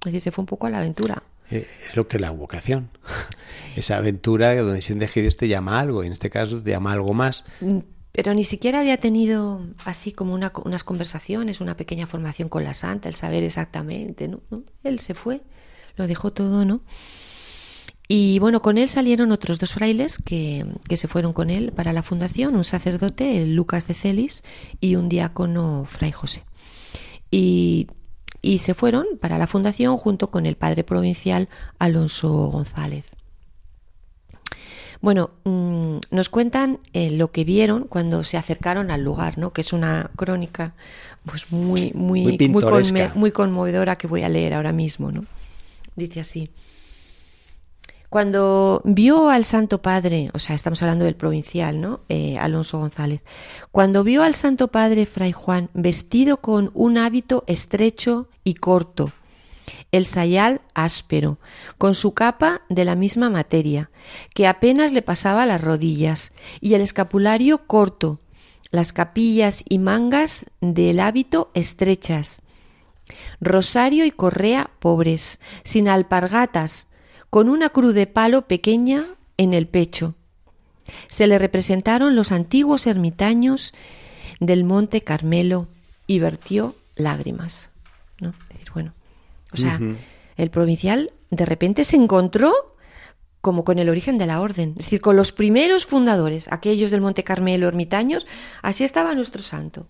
Es 0.00 0.12
decir, 0.12 0.20
se 0.22 0.30
fue 0.32 0.42
un 0.42 0.46
poco 0.46 0.66
a 0.66 0.70
la 0.70 0.78
aventura. 0.78 1.22
Eh, 1.50 1.68
es 1.88 1.96
lo 1.96 2.08
que 2.08 2.16
es 2.16 2.20
la 2.20 2.30
vocación. 2.30 2.88
Esa 3.76 3.98
aventura 3.98 4.54
donde 4.56 4.82
sientes 4.82 5.12
que 5.12 5.22
Dios 5.22 5.36
te 5.36 5.48
llama 5.48 5.78
algo, 5.78 6.02
y 6.02 6.06
en 6.06 6.12
este 6.12 6.30
caso 6.30 6.62
te 6.62 6.70
llama 6.70 6.92
algo 6.92 7.12
más. 7.12 7.44
Pero 8.16 8.32
ni 8.32 8.44
siquiera 8.44 8.80
había 8.80 8.96
tenido 8.96 9.60
así 9.84 10.10
como 10.10 10.32
una, 10.32 10.50
unas 10.64 10.84
conversaciones, 10.84 11.60
una 11.60 11.76
pequeña 11.76 12.06
formación 12.06 12.48
con 12.48 12.64
la 12.64 12.72
santa, 12.72 13.10
el 13.10 13.14
saber 13.14 13.44
exactamente, 13.44 14.26
¿no? 14.26 14.40
Él 14.82 15.00
se 15.00 15.12
fue, 15.12 15.42
lo 15.96 16.06
dejó 16.06 16.32
todo, 16.32 16.64
¿no? 16.64 16.80
Y 18.08 18.38
bueno, 18.38 18.62
con 18.62 18.78
él 18.78 18.88
salieron 18.88 19.32
otros 19.32 19.58
dos 19.58 19.74
frailes 19.74 20.16
que, 20.16 20.64
que, 20.88 20.96
se 20.96 21.08
fueron 21.08 21.34
con 21.34 21.50
él 21.50 21.72
para 21.72 21.92
la 21.92 22.02
fundación, 22.02 22.56
un 22.56 22.64
sacerdote, 22.64 23.42
el 23.42 23.54
Lucas 23.54 23.86
de 23.86 23.92
Celis, 23.92 24.44
y 24.80 24.96
un 24.96 25.10
diácono, 25.10 25.84
Fray 25.86 26.12
José. 26.12 26.42
Y, 27.30 27.88
y 28.40 28.60
se 28.60 28.72
fueron 28.72 29.04
para 29.20 29.36
la 29.36 29.46
fundación 29.46 29.98
junto 29.98 30.30
con 30.30 30.46
el 30.46 30.56
padre 30.56 30.84
provincial 30.84 31.50
Alonso 31.78 32.30
González. 32.46 33.14
Bueno, 35.00 35.30
mm, 35.44 35.98
nos 36.10 36.28
cuentan 36.28 36.80
eh, 36.92 37.10
lo 37.10 37.30
que 37.30 37.44
vieron 37.44 37.84
cuando 37.84 38.24
se 38.24 38.36
acercaron 38.36 38.90
al 38.90 39.02
lugar, 39.02 39.38
¿no? 39.38 39.52
Que 39.52 39.60
es 39.60 39.72
una 39.72 40.10
crónica 40.16 40.74
pues 41.24 41.50
muy 41.50 41.92
muy 41.92 42.38
muy, 43.14 43.32
conmovedora 43.32 43.96
que 43.96 44.06
voy 44.06 44.22
a 44.22 44.28
leer 44.28 44.54
ahora 44.54 44.72
mismo, 44.72 45.10
¿no? 45.10 45.24
Dice 45.96 46.20
así: 46.20 46.50
Cuando 48.08 48.80
vio 48.84 49.28
al 49.28 49.44
Santo 49.44 49.82
Padre, 49.82 50.30
o 50.34 50.38
sea, 50.38 50.54
estamos 50.54 50.80
hablando 50.82 51.04
del 51.04 51.16
provincial, 51.16 51.80
¿no? 51.80 52.00
Eh, 52.08 52.38
Alonso 52.38 52.78
González. 52.78 53.24
Cuando 53.72 54.04
vio 54.04 54.22
al 54.22 54.34
Santo 54.34 54.68
Padre 54.68 55.06
Fray 55.06 55.32
Juan 55.32 55.68
vestido 55.74 56.38
con 56.38 56.70
un 56.74 56.98
hábito 56.98 57.44
estrecho 57.46 58.28
y 58.44 58.54
corto, 58.54 59.10
el 59.92 60.06
sayal 60.06 60.60
áspero, 60.74 61.38
con 61.78 61.94
su 61.94 62.14
capa 62.14 62.62
de 62.68 62.84
la 62.84 62.94
misma 62.94 63.30
materia, 63.30 63.90
que 64.34 64.46
apenas 64.46 64.92
le 64.92 65.02
pasaba 65.02 65.46
las 65.46 65.60
rodillas, 65.60 66.32
y 66.60 66.74
el 66.74 66.80
escapulario 66.80 67.66
corto, 67.66 68.20
las 68.70 68.92
capillas 68.92 69.62
y 69.68 69.78
mangas 69.78 70.46
del 70.60 71.00
hábito 71.00 71.50
estrechas, 71.54 72.42
rosario 73.40 74.04
y 74.04 74.10
correa 74.10 74.70
pobres, 74.78 75.40
sin 75.62 75.88
alpargatas, 75.88 76.88
con 77.30 77.48
una 77.48 77.70
cruz 77.70 77.94
de 77.94 78.06
palo 78.06 78.46
pequeña 78.46 79.06
en 79.36 79.54
el 79.54 79.68
pecho. 79.68 80.14
Se 81.08 81.26
le 81.26 81.38
representaron 81.38 82.16
los 82.16 82.32
antiguos 82.32 82.86
ermitaños 82.86 83.74
del 84.40 84.64
monte 84.64 85.02
Carmelo 85.02 85.68
y 86.06 86.18
vertió 86.18 86.74
lágrimas. 86.94 87.70
O 89.56 89.60
sea, 89.60 89.80
el 90.36 90.50
provincial 90.50 91.12
de 91.30 91.46
repente 91.46 91.84
se 91.84 91.96
encontró 91.96 92.52
como 93.40 93.64
con 93.64 93.78
el 93.78 93.88
origen 93.88 94.18
de 94.18 94.26
la 94.26 94.40
orden, 94.40 94.74
es 94.76 94.86
decir, 94.86 95.00
con 95.00 95.16
los 95.16 95.30
primeros 95.30 95.86
fundadores, 95.86 96.48
aquellos 96.50 96.90
del 96.90 97.00
Monte 97.00 97.22
Carmelo, 97.22 97.68
ermitaños, 97.68 98.26
así 98.60 98.82
estaba 98.82 99.14
nuestro 99.14 99.40
santo. 99.40 99.86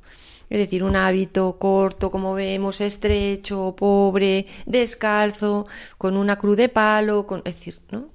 Es 0.50 0.58
decir, 0.58 0.84
un 0.84 0.94
hábito 0.94 1.58
corto, 1.58 2.10
como 2.10 2.34
vemos, 2.34 2.80
estrecho, 2.80 3.74
pobre, 3.76 4.46
descalzo, 4.66 5.66
con 5.98 6.16
una 6.16 6.36
cruz 6.36 6.56
de 6.56 6.68
palo, 6.68 7.26
con, 7.26 7.42
es 7.44 7.56
decir, 7.56 7.80
¿no? 7.90 8.10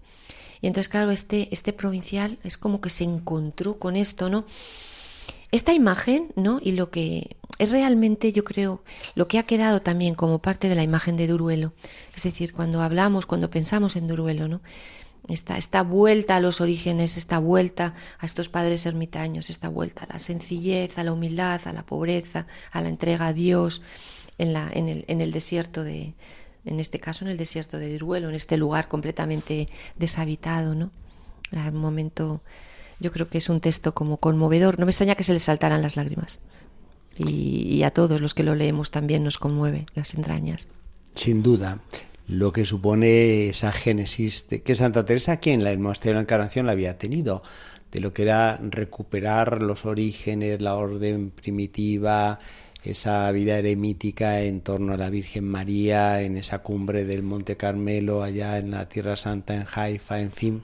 Y 0.61 0.67
entonces, 0.67 0.89
claro, 0.89 1.11
este, 1.11 1.49
este 1.51 1.73
provincial 1.73 2.37
es 2.43 2.57
como 2.57 2.79
que 2.79 2.91
se 2.91 3.03
encontró 3.03 3.79
con 3.79 3.95
esto, 3.95 4.29
¿no? 4.29 4.45
Esta 5.51 5.73
imagen, 5.73 6.31
¿no? 6.35 6.59
Y 6.61 6.71
lo 6.71 6.89
que 6.91 7.35
es 7.59 7.69
realmente, 7.69 8.31
yo 8.31 8.43
creo, 8.43 8.83
lo 9.15 9.27
que 9.27 9.37
ha 9.37 9.43
quedado 9.43 9.81
también 9.81 10.15
como 10.15 10.41
parte 10.41 10.69
de 10.69 10.75
la 10.75 10.83
imagen 10.83 11.17
de 11.17 11.27
Duruelo. 11.27 11.73
Es 12.15 12.23
decir, 12.23 12.53
cuando 12.53 12.81
hablamos, 12.81 13.25
cuando 13.25 13.49
pensamos 13.49 13.95
en 13.95 14.07
Duruelo, 14.07 14.47
¿no? 14.47 14.61
Esta, 15.27 15.57
esta 15.57 15.83
vuelta 15.83 16.37
a 16.37 16.39
los 16.39 16.61
orígenes, 16.61 17.15
esta 17.15 17.37
vuelta 17.37 17.93
a 18.17 18.25
estos 18.25 18.49
padres 18.49 18.85
ermitaños, 18.85 19.49
esta 19.51 19.69
vuelta 19.69 20.05
a 20.05 20.13
la 20.13 20.19
sencillez, 20.19 20.97
a 20.97 21.03
la 21.03 21.13
humildad, 21.13 21.61
a 21.65 21.73
la 21.73 21.85
pobreza, 21.85 22.47
a 22.71 22.81
la 22.81 22.89
entrega 22.89 23.27
a 23.27 23.33
Dios 23.33 23.83
en, 24.39 24.53
la, 24.53 24.69
en, 24.73 24.89
el, 24.89 25.05
en 25.07 25.21
el 25.21 25.31
desierto 25.31 25.83
de, 25.83 26.15
en 26.65 26.79
este 26.79 26.99
caso 26.99 27.23
en 27.23 27.31
el 27.31 27.37
desierto 27.37 27.77
de 27.77 27.97
Duruelo, 27.97 28.29
en 28.29 28.35
este 28.35 28.57
lugar 28.57 28.87
completamente 28.87 29.67
deshabitado, 29.97 30.73
¿no? 30.73 30.91
Al 31.51 31.73
momento 31.73 32.41
yo 33.01 33.11
creo 33.11 33.27
que 33.27 33.39
es 33.39 33.49
un 33.49 33.59
texto 33.59 33.93
como 33.93 34.17
conmovedor. 34.17 34.79
No 34.79 34.85
me 34.85 34.91
extraña 34.91 35.15
que 35.15 35.23
se 35.23 35.33
le 35.33 35.39
saltaran 35.39 35.81
las 35.81 35.95
lágrimas. 35.95 36.39
Y, 37.17 37.83
a 37.83 37.91
todos 37.91 38.21
los 38.21 38.33
que 38.33 38.43
lo 38.43 38.55
leemos 38.55 38.91
también 38.91 39.23
nos 39.23 39.37
conmueve 39.37 39.85
las 39.95 40.13
entrañas. 40.13 40.67
Sin 41.13 41.43
duda 41.43 41.79
lo 42.27 42.53
que 42.53 42.63
supone 42.63 43.49
esa 43.49 43.73
génesis 43.73 44.47
de 44.47 44.61
que 44.61 44.75
Santa 44.75 45.03
Teresa 45.03 45.33
aquí 45.33 45.49
en 45.49 45.61
el 45.61 45.79
monasterio 45.79 46.13
de 46.13 46.15
la 46.15 46.21
Encarnación 46.21 46.65
la 46.65 46.71
había 46.71 46.97
tenido, 46.97 47.43
de 47.91 47.99
lo 47.99 48.13
que 48.13 48.21
era 48.21 48.55
recuperar 48.55 49.61
los 49.61 49.85
orígenes, 49.85 50.61
la 50.61 50.75
orden 50.75 51.31
primitiva, 51.31 52.39
esa 52.83 53.29
vida 53.31 53.57
eremítica 53.57 54.41
en 54.41 54.61
torno 54.61 54.93
a 54.93 54.97
la 54.97 55.09
Virgen 55.09 55.43
María, 55.43 56.21
en 56.21 56.37
esa 56.37 56.59
cumbre 56.59 57.03
del 57.03 57.21
Monte 57.21 57.57
Carmelo, 57.57 58.23
allá 58.23 58.57
en 58.57 58.71
la 58.71 58.87
Tierra 58.87 59.15
Santa, 59.17 59.55
en 59.55 59.65
Haifa, 59.71 60.21
en 60.21 60.31
fin, 60.31 60.63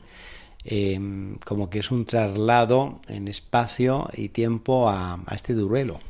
Em, 0.69 1.37
como 1.45 1.69
que 1.69 1.79
es 1.79 1.91
un 1.91 2.03
traslado 2.03 2.99
en 3.07 3.29
espacio 3.29 4.09
y 4.13 4.27
tiempo 4.27 4.89
a, 4.89 5.17
este 5.31 5.53
duelo. 5.53 6.01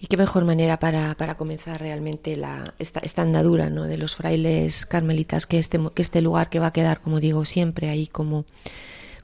Y 0.00 0.08
qué 0.08 0.16
mejor 0.16 0.44
manera 0.44 0.80
para, 0.80 1.14
para 1.14 1.36
comenzar 1.36 1.80
realmente 1.80 2.34
la, 2.34 2.74
esta, 2.80 3.22
andadura 3.22 3.70
¿no? 3.70 3.84
de 3.84 3.96
los 3.96 4.16
frailes 4.16 4.86
carmelitas 4.86 5.46
que 5.46 5.60
este, 5.60 5.78
que 5.94 6.02
este 6.02 6.20
lugar 6.20 6.50
que 6.50 6.58
va 6.58 6.66
a 6.66 6.72
quedar, 6.72 7.00
como 7.00 7.20
digo, 7.20 7.44
siempre 7.44 7.90
ahí 7.90 8.08
como, 8.08 8.44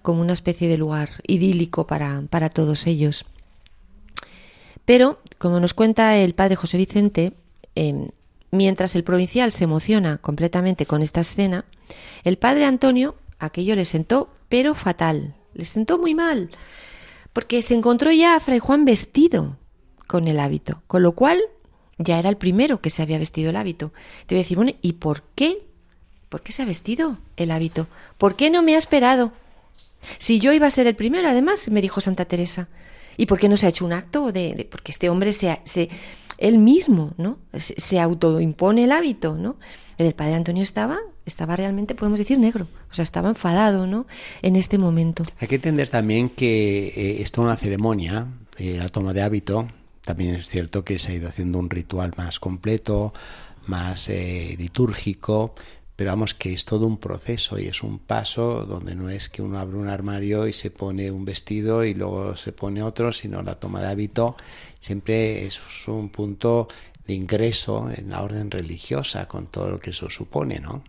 como 0.00 0.20
una 0.20 0.32
especie 0.32 0.68
de 0.68 0.78
lugar 0.78 1.08
idílico 1.26 1.88
para, 1.88 2.22
para 2.30 2.50
todos 2.50 2.86
ellos. 2.86 3.24
Pero, 4.84 5.18
como 5.38 5.58
nos 5.58 5.74
cuenta 5.74 6.16
el 6.16 6.34
padre 6.34 6.54
José 6.54 6.76
Vicente, 6.76 7.32
em, 7.74 8.10
mientras 8.52 8.94
el 8.94 9.02
provincial 9.02 9.50
se 9.50 9.64
emociona 9.64 10.18
completamente 10.18 10.86
con 10.86 11.02
esta 11.02 11.20
escena, 11.20 11.64
el 12.22 12.38
padre 12.38 12.64
Antonio 12.64 13.16
aquello 13.40 13.74
le 13.74 13.84
sentó, 13.84 14.32
pero 14.48 14.74
fatal, 14.74 15.34
le 15.54 15.64
sentó 15.64 15.98
muy 15.98 16.14
mal, 16.14 16.50
porque 17.32 17.62
se 17.62 17.74
encontró 17.74 18.12
ya 18.12 18.36
a 18.36 18.40
Fray 18.40 18.58
Juan 18.58 18.84
vestido 18.84 19.56
con 20.06 20.28
el 20.28 20.38
hábito, 20.38 20.82
con 20.86 21.02
lo 21.02 21.12
cual 21.12 21.40
ya 21.98 22.18
era 22.18 22.28
el 22.28 22.36
primero 22.36 22.80
que 22.80 22.90
se 22.90 23.02
había 23.02 23.18
vestido 23.18 23.50
el 23.50 23.56
hábito. 23.56 23.92
Te 24.26 24.34
voy 24.34 24.40
a 24.40 24.44
decir, 24.44 24.56
bueno, 24.56 24.72
¿y 24.80 24.94
por 24.94 25.22
qué? 25.34 25.66
¿Por 26.28 26.42
qué 26.42 26.52
se 26.52 26.62
ha 26.62 26.66
vestido 26.66 27.18
el 27.36 27.50
hábito? 27.50 27.88
¿Por 28.18 28.36
qué 28.36 28.50
no 28.50 28.62
me 28.62 28.74
ha 28.74 28.78
esperado? 28.78 29.32
Si 30.18 30.40
yo 30.40 30.52
iba 30.52 30.66
a 30.66 30.70
ser 30.70 30.86
el 30.86 30.96
primero, 30.96 31.28
además, 31.28 31.68
me 31.70 31.82
dijo 31.82 32.00
Santa 32.00 32.24
Teresa. 32.24 32.68
¿Y 33.16 33.26
por 33.26 33.38
qué 33.38 33.48
no 33.48 33.56
se 33.56 33.66
ha 33.66 33.68
hecho 33.68 33.84
un 33.84 33.92
acto 33.92 34.32
de, 34.32 34.66
porque 34.70 34.92
este 34.92 35.10
hombre 35.10 35.32
se, 35.32 35.60
se 35.64 35.90
él 36.38 36.58
mismo, 36.58 37.12
¿no? 37.18 37.38
Se, 37.52 37.78
se 37.78 38.00
autoimpone 38.00 38.84
el 38.84 38.92
hábito, 38.92 39.34
¿no? 39.34 39.56
El 39.98 40.14
padre 40.14 40.34
Antonio 40.34 40.62
estaba 40.62 40.98
estaba 41.30 41.56
realmente, 41.56 41.94
podemos 41.94 42.18
decir, 42.18 42.38
negro. 42.38 42.66
O 42.90 42.94
sea, 42.94 43.02
estaba 43.02 43.28
enfadado, 43.28 43.86
¿no? 43.86 44.06
En 44.42 44.56
este 44.56 44.78
momento. 44.78 45.22
Hay 45.38 45.48
que 45.48 45.56
entender 45.56 45.88
también 45.88 46.28
que 46.28 46.88
eh, 46.88 47.22
esto 47.22 47.40
es 47.40 47.44
una 47.46 47.56
ceremonia, 47.56 48.26
eh, 48.58 48.76
la 48.78 48.88
toma 48.88 49.12
de 49.12 49.22
hábito. 49.22 49.68
También 50.04 50.34
es 50.34 50.48
cierto 50.48 50.84
que 50.84 50.98
se 50.98 51.12
ha 51.12 51.14
ido 51.14 51.28
haciendo 51.28 51.58
un 51.58 51.70
ritual 51.70 52.12
más 52.16 52.40
completo, 52.40 53.12
más 53.66 54.08
eh, 54.08 54.56
litúrgico, 54.58 55.54
pero 55.94 56.12
vamos 56.12 56.34
que 56.34 56.52
es 56.52 56.64
todo 56.64 56.86
un 56.86 56.96
proceso 56.96 57.58
y 57.58 57.66
es 57.66 57.82
un 57.82 57.98
paso 57.98 58.64
donde 58.64 58.94
no 58.94 59.10
es 59.10 59.28
que 59.28 59.42
uno 59.42 59.58
abre 59.58 59.76
un 59.76 59.88
armario 59.88 60.48
y 60.48 60.54
se 60.54 60.70
pone 60.70 61.10
un 61.10 61.26
vestido 61.26 61.84
y 61.84 61.92
luego 61.92 62.36
se 62.36 62.52
pone 62.52 62.82
otro, 62.82 63.12
sino 63.12 63.42
la 63.42 63.56
toma 63.56 63.82
de 63.82 63.88
hábito 63.88 64.36
siempre 64.80 65.44
es 65.44 65.60
un 65.86 66.08
punto 66.08 66.68
de 67.06 67.14
ingreso 67.14 67.90
en 67.94 68.10
la 68.10 68.22
orden 68.22 68.50
religiosa 68.50 69.28
con 69.28 69.46
todo 69.46 69.70
lo 69.70 69.80
que 69.80 69.90
eso 69.90 70.08
supone, 70.10 70.58
¿no? 70.58 70.82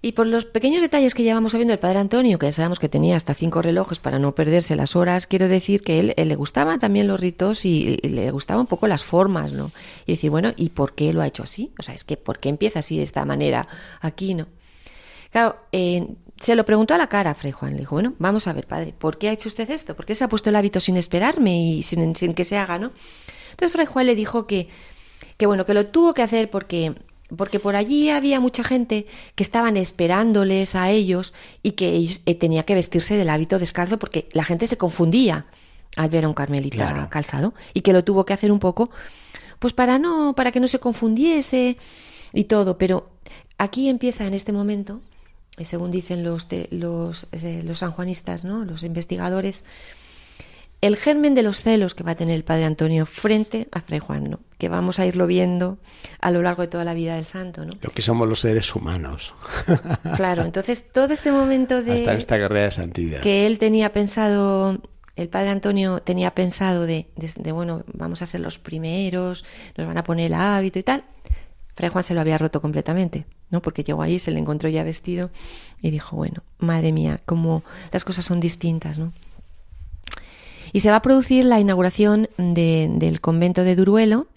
Y 0.00 0.12
por 0.12 0.28
los 0.28 0.44
pequeños 0.44 0.80
detalles 0.80 1.12
que 1.12 1.24
llevamos 1.24 1.52
sabiendo 1.52 1.72
del 1.72 1.80
padre 1.80 1.98
Antonio, 1.98 2.38
que 2.38 2.46
ya 2.46 2.52
sabemos 2.52 2.78
que 2.78 2.88
tenía 2.88 3.16
hasta 3.16 3.34
cinco 3.34 3.62
relojes 3.62 3.98
para 3.98 4.20
no 4.20 4.32
perderse 4.32 4.76
las 4.76 4.94
horas, 4.94 5.26
quiero 5.26 5.48
decir 5.48 5.82
que 5.82 5.98
él, 5.98 6.14
él 6.16 6.28
le 6.28 6.36
gustaban 6.36 6.78
también 6.78 7.08
los 7.08 7.18
ritos 7.18 7.64
y, 7.64 7.96
le 7.96 8.30
gustaban 8.30 8.60
un 8.60 8.66
poco 8.68 8.86
las 8.86 9.02
formas, 9.02 9.52
¿no? 9.52 9.72
Y 10.06 10.12
decir, 10.12 10.30
bueno, 10.30 10.52
¿y 10.56 10.68
por 10.70 10.94
qué 10.94 11.12
lo 11.12 11.20
ha 11.20 11.26
hecho 11.26 11.42
así? 11.42 11.72
O 11.80 11.82
sea, 11.82 11.96
es 11.96 12.04
que 12.04 12.16
¿por 12.16 12.38
qué 12.38 12.48
empieza 12.48 12.78
así 12.78 12.96
de 12.96 13.02
esta 13.02 13.24
manera 13.24 13.66
aquí, 14.00 14.34
no? 14.34 14.46
Claro, 15.32 15.56
eh, 15.72 16.06
se 16.40 16.54
lo 16.54 16.64
preguntó 16.64 16.94
a 16.94 16.98
la 16.98 17.08
cara 17.08 17.34
Fray 17.34 17.50
Juan. 17.50 17.72
Le 17.72 17.80
dijo, 17.80 17.96
bueno, 17.96 18.14
vamos 18.18 18.46
a 18.46 18.52
ver, 18.52 18.68
padre, 18.68 18.94
¿por 18.96 19.18
qué 19.18 19.30
ha 19.30 19.32
hecho 19.32 19.48
usted 19.48 19.68
esto? 19.68 19.96
¿Por 19.96 20.06
qué 20.06 20.14
se 20.14 20.22
ha 20.22 20.28
puesto 20.28 20.48
el 20.50 20.56
hábito 20.56 20.78
sin 20.78 20.96
esperarme 20.96 21.60
y 21.60 21.82
sin, 21.82 22.14
sin 22.14 22.34
que 22.34 22.44
se 22.44 22.56
haga, 22.56 22.78
no? 22.78 22.92
Entonces 23.50 23.72
Fray 23.72 23.86
Juan 23.86 24.06
le 24.06 24.14
dijo 24.14 24.46
que, 24.46 24.68
que 25.36 25.46
bueno, 25.46 25.66
que 25.66 25.74
lo 25.74 25.86
tuvo 25.86 26.14
que 26.14 26.22
hacer 26.22 26.50
porque 26.50 26.94
porque 27.36 27.60
por 27.60 27.76
allí 27.76 28.10
había 28.10 28.40
mucha 28.40 28.64
gente 28.64 29.06
que 29.34 29.42
estaban 29.42 29.76
esperándoles 29.76 30.74
a 30.74 30.90
ellos 30.90 31.34
y 31.62 31.72
que 31.72 31.90
ellos, 31.90 32.20
eh, 32.26 32.34
tenía 32.34 32.62
que 32.62 32.74
vestirse 32.74 33.16
del 33.16 33.28
hábito 33.28 33.58
descalzo 33.58 33.98
porque 33.98 34.28
la 34.32 34.44
gente 34.44 34.66
se 34.66 34.78
confundía 34.78 35.46
al 35.96 36.08
ver 36.10 36.24
a 36.24 36.28
un 36.28 36.34
carmelita 36.34 37.08
calzado 37.10 37.54
y 37.74 37.82
que 37.82 37.92
lo 37.92 38.04
tuvo 38.04 38.24
que 38.24 38.32
hacer 38.32 38.50
un 38.52 38.58
poco 38.58 38.90
pues 39.58 39.72
para 39.72 39.98
no 39.98 40.34
para 40.34 40.52
que 40.52 40.60
no 40.60 40.68
se 40.68 40.78
confundiese 40.78 41.76
y 42.32 42.44
todo. 42.44 42.78
Pero 42.78 43.10
aquí 43.58 43.88
empieza 43.88 44.26
en 44.26 44.34
este 44.34 44.52
momento 44.52 45.00
según 45.62 45.90
dicen 45.90 46.22
los 46.22 46.46
los, 46.70 47.26
eh, 47.32 47.62
los 47.64 47.78
sanjuanistas 47.78 48.44
no 48.44 48.64
los 48.64 48.82
investigadores 48.84 49.64
el 50.80 50.96
germen 50.96 51.34
de 51.34 51.42
los 51.42 51.62
celos 51.62 51.94
que 51.94 52.04
va 52.04 52.12
a 52.12 52.14
tener 52.14 52.36
el 52.36 52.44
padre 52.44 52.64
Antonio 52.64 53.04
frente 53.06 53.68
a 53.72 53.80
Fray 53.80 53.98
Juan, 53.98 54.30
¿no? 54.30 54.40
que 54.58 54.68
vamos 54.68 54.98
a 54.98 55.06
irlo 55.06 55.26
viendo 55.26 55.78
a 56.20 56.30
lo 56.30 56.42
largo 56.42 56.62
de 56.62 56.68
toda 56.68 56.84
la 56.84 56.94
vida 56.94 57.16
del 57.16 57.24
santo. 57.24 57.64
¿no? 57.64 57.72
Lo 57.80 57.90
que 57.90 58.02
somos 58.02 58.28
los 58.28 58.40
seres 58.40 58.74
humanos. 58.74 59.34
Claro, 60.16 60.42
entonces 60.42 60.90
todo 60.90 61.12
este 61.12 61.30
momento 61.30 61.82
de... 61.82 61.92
Hasta 61.92 62.14
esta 62.14 62.38
carrera 62.38 62.64
de 62.64 62.70
santidad. 62.72 63.20
Que 63.20 63.46
él 63.46 63.58
tenía 63.58 63.92
pensado, 63.92 64.80
el 65.16 65.28
padre 65.28 65.50
Antonio 65.50 66.00
tenía 66.00 66.34
pensado 66.34 66.86
de, 66.86 67.08
de, 67.16 67.52
bueno, 67.52 67.84
vamos 67.92 68.22
a 68.22 68.26
ser 68.26 68.40
los 68.40 68.58
primeros, 68.58 69.44
nos 69.76 69.86
van 69.86 69.98
a 69.98 70.04
poner 70.04 70.26
el 70.26 70.34
hábito 70.34 70.78
y 70.78 70.82
tal. 70.82 71.04
Fray 71.76 71.90
Juan 71.90 72.02
se 72.02 72.14
lo 72.14 72.20
había 72.20 72.38
roto 72.38 72.60
completamente, 72.60 73.26
¿no? 73.50 73.62
Porque 73.62 73.84
llegó 73.84 74.02
ahí, 74.02 74.18
se 74.18 74.32
le 74.32 74.40
encontró 74.40 74.68
ya 74.68 74.82
vestido 74.82 75.30
y 75.80 75.90
dijo, 75.90 76.16
bueno, 76.16 76.42
madre 76.58 76.90
mía, 76.92 77.20
como 77.24 77.62
las 77.92 78.04
cosas 78.04 78.24
son 78.24 78.40
distintas, 78.40 78.98
¿no? 78.98 79.12
Y 80.72 80.80
se 80.80 80.90
va 80.90 80.96
a 80.96 81.02
producir 81.02 81.44
la 81.44 81.60
inauguración 81.60 82.28
del 82.36 83.20
convento 83.20 83.64
de 83.64 83.76
Duruelo, 83.76 84.28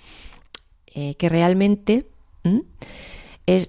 eh, 0.87 1.15
que 1.15 1.29
realmente 1.29 2.05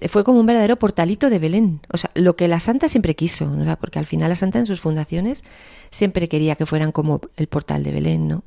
fue 0.07 0.23
como 0.23 0.39
un 0.39 0.45
verdadero 0.45 0.77
portalito 0.77 1.29
de 1.29 1.39
Belén. 1.39 1.81
O 1.91 1.97
sea, 1.97 2.11
lo 2.13 2.35
que 2.35 2.47
la 2.47 2.59
santa 2.59 2.87
siempre 2.87 3.15
quiso, 3.15 3.51
porque 3.79 3.99
al 3.99 4.07
final 4.07 4.29
la 4.29 4.35
santa 4.35 4.59
en 4.59 4.65
sus 4.65 4.81
fundaciones 4.81 5.43
siempre 5.91 6.29
quería 6.29 6.55
que 6.55 6.65
fueran 6.65 6.91
como 6.91 7.21
el 7.35 7.47
portal 7.47 7.83
de 7.83 7.91
Belén, 7.91 8.27
¿no? 8.27 8.43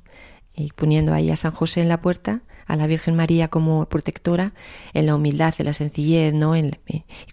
Y 0.56 0.70
poniendo 0.72 1.12
ahí 1.12 1.30
a 1.30 1.36
San 1.36 1.52
José 1.52 1.82
en 1.82 1.88
la 1.88 2.00
puerta, 2.00 2.42
a 2.66 2.76
la 2.76 2.86
Virgen 2.86 3.14
María 3.14 3.48
como 3.48 3.86
protectora, 3.86 4.52
en 4.94 5.06
la 5.06 5.14
humildad, 5.14 5.54
en 5.58 5.66
la 5.66 5.72
sencillez, 5.72 6.34
¿no? 6.34 6.56
y 6.56 6.72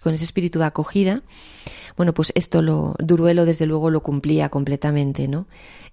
con 0.02 0.14
ese 0.14 0.24
espíritu 0.24 0.58
de 0.58 0.64
acogida. 0.66 1.22
Bueno, 1.96 2.12
pues 2.12 2.32
esto 2.34 2.60
lo, 2.62 2.96
Duruelo 2.98 3.44
desde 3.44 3.66
luego 3.66 3.90
lo 3.90 4.02
cumplía 4.02 4.48
completamente, 4.48 5.28
¿no? 5.28 5.46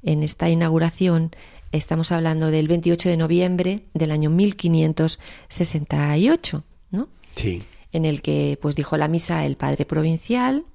En 0.03 0.23
esta 0.23 0.49
inauguración 0.49 1.29
estamos 1.71 2.11
hablando 2.11 2.49
del 2.49 2.67
28 2.67 3.09
de 3.09 3.17
noviembre 3.17 3.83
del 3.93 4.09
año 4.11 4.31
1568, 4.31 6.63
¿no? 6.89 7.07
Sí. 7.29 7.61
En 7.91 8.05
el 8.05 8.23
que 8.23 8.57
pues 8.61 8.75
dijo 8.75 8.97
la 8.97 9.07
misa 9.07 9.45
el 9.45 9.57
padre 9.57 9.85
provincial 9.85 10.65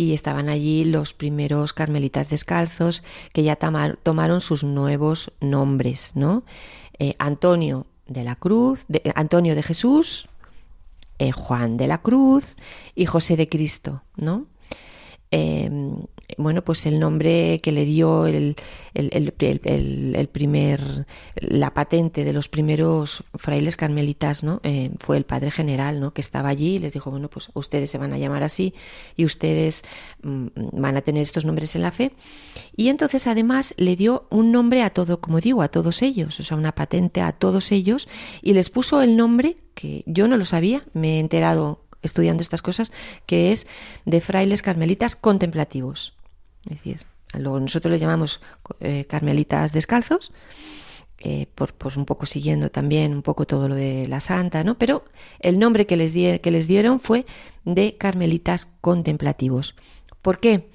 y 0.00 0.14
estaban 0.14 0.48
allí 0.48 0.84
los 0.84 1.12
primeros 1.12 1.74
carmelitas 1.74 2.30
descalzos 2.30 3.02
que 3.34 3.42
ya 3.42 3.56
tomaron 3.56 4.40
sus 4.40 4.64
nuevos 4.64 5.30
nombres, 5.42 6.12
¿no? 6.14 6.42
Eh, 6.98 7.16
Antonio 7.18 7.86
de 8.06 8.24
la 8.24 8.34
Cruz, 8.34 8.86
de, 8.88 9.12
Antonio 9.14 9.54
de 9.54 9.62
Jesús, 9.62 10.26
eh, 11.18 11.32
Juan 11.32 11.76
de 11.76 11.86
la 11.86 12.00
Cruz 12.00 12.56
y 12.94 13.04
José 13.04 13.36
de 13.36 13.50
Cristo, 13.50 14.02
¿no? 14.16 14.46
Bueno, 16.38 16.62
pues 16.62 16.86
el 16.86 16.98
nombre 16.98 17.60
que 17.62 17.72
le 17.72 17.84
dio 17.84 18.26
el, 18.26 18.56
el, 18.94 20.28
primer, 20.28 21.06
la 21.36 21.72
patente 21.72 22.24
de 22.24 22.32
los 22.32 22.48
primeros 22.48 23.24
frailes 23.34 23.76
carmelitas, 23.76 24.42
¿no? 24.42 24.60
Eh, 24.62 24.90
fue 24.98 25.16
el 25.16 25.24
padre 25.24 25.50
general, 25.50 26.00
¿no? 26.00 26.12
Que 26.12 26.20
estaba 26.20 26.48
allí 26.48 26.76
y 26.76 26.78
les 26.78 26.92
dijo, 26.92 27.10
bueno, 27.10 27.28
pues 27.28 27.50
ustedes 27.54 27.90
se 27.90 27.98
van 27.98 28.12
a 28.12 28.18
llamar 28.18 28.42
así 28.42 28.74
y 29.16 29.24
ustedes 29.24 29.84
mm, 30.22 30.46
van 30.72 30.96
a 30.96 31.02
tener 31.02 31.22
estos 31.22 31.44
nombres 31.44 31.74
en 31.76 31.82
la 31.82 31.92
fe. 31.92 32.12
Y 32.76 32.88
entonces 32.88 33.26
además 33.26 33.74
le 33.76 33.96
dio 33.96 34.26
un 34.30 34.52
nombre 34.52 34.82
a 34.82 34.90
todo, 34.90 35.20
como 35.20 35.40
digo, 35.40 35.62
a 35.62 35.68
todos 35.68 36.02
ellos, 36.02 36.40
o 36.40 36.42
sea, 36.42 36.56
una 36.56 36.74
patente 36.74 37.20
a 37.20 37.32
todos 37.32 37.72
ellos 37.72 38.08
y 38.42 38.52
les 38.52 38.70
puso 38.70 39.02
el 39.02 39.16
nombre 39.16 39.56
que 39.74 40.02
yo 40.06 40.28
no 40.28 40.36
lo 40.36 40.44
sabía, 40.44 40.84
me 40.92 41.16
he 41.16 41.20
enterado 41.20 41.80
estudiando 42.02 42.42
estas 42.42 42.62
cosas, 42.62 42.92
que 43.26 43.52
es 43.52 43.66
de 44.04 44.20
frailes 44.20 44.62
carmelitas 44.62 45.16
contemplativos. 45.16 46.14
Es 46.64 46.76
decir, 46.76 47.00
luego 47.34 47.60
nosotros 47.60 47.92
les 47.92 48.00
llamamos 48.00 48.40
eh, 48.80 49.04
carmelitas 49.06 49.72
descalzos, 49.72 50.32
eh, 51.18 51.46
por, 51.54 51.74
pues 51.74 51.96
un 51.96 52.06
poco 52.06 52.26
siguiendo 52.26 52.70
también 52.70 53.12
un 53.14 53.22
poco 53.22 53.46
todo 53.46 53.68
lo 53.68 53.74
de 53.74 54.08
la 54.08 54.20
santa, 54.20 54.64
¿no? 54.64 54.78
Pero 54.78 55.04
el 55.40 55.58
nombre 55.58 55.86
que 55.86 55.96
les, 55.96 56.12
que 56.12 56.50
les 56.50 56.66
dieron 56.66 56.98
fue 57.00 57.26
de 57.64 57.96
carmelitas 57.96 58.68
contemplativos. 58.80 59.76
¿Por 60.22 60.38
qué? 60.38 60.70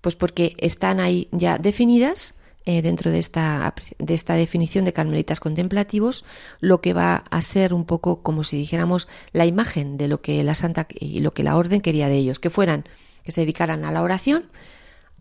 Pues 0.00 0.16
porque 0.16 0.54
están 0.58 0.98
ahí 0.98 1.28
ya 1.30 1.58
definidas 1.58 2.34
eh, 2.64 2.80
dentro 2.80 3.10
de 3.10 3.18
esta, 3.18 3.74
de 3.98 4.14
esta 4.14 4.34
definición 4.34 4.84
de 4.84 4.92
carmelitas 4.92 5.40
contemplativos 5.40 6.24
lo 6.60 6.80
que 6.80 6.94
va 6.94 7.24
a 7.28 7.42
ser 7.42 7.74
un 7.74 7.84
poco 7.84 8.22
como 8.22 8.44
si 8.44 8.56
dijéramos 8.56 9.08
la 9.32 9.46
imagen 9.46 9.96
de 9.96 10.06
lo 10.06 10.20
que 10.22 10.44
la 10.44 10.54
santa 10.54 10.86
y 10.94 11.18
lo 11.18 11.34
que 11.34 11.42
la 11.42 11.56
orden 11.56 11.80
quería 11.80 12.06
de 12.06 12.18
ellos, 12.18 12.38
que 12.38 12.50
fueran, 12.50 12.84
que 13.24 13.32
se 13.32 13.40
dedicaran 13.40 13.84
a 13.84 13.90
la 13.90 14.00
oración, 14.00 14.44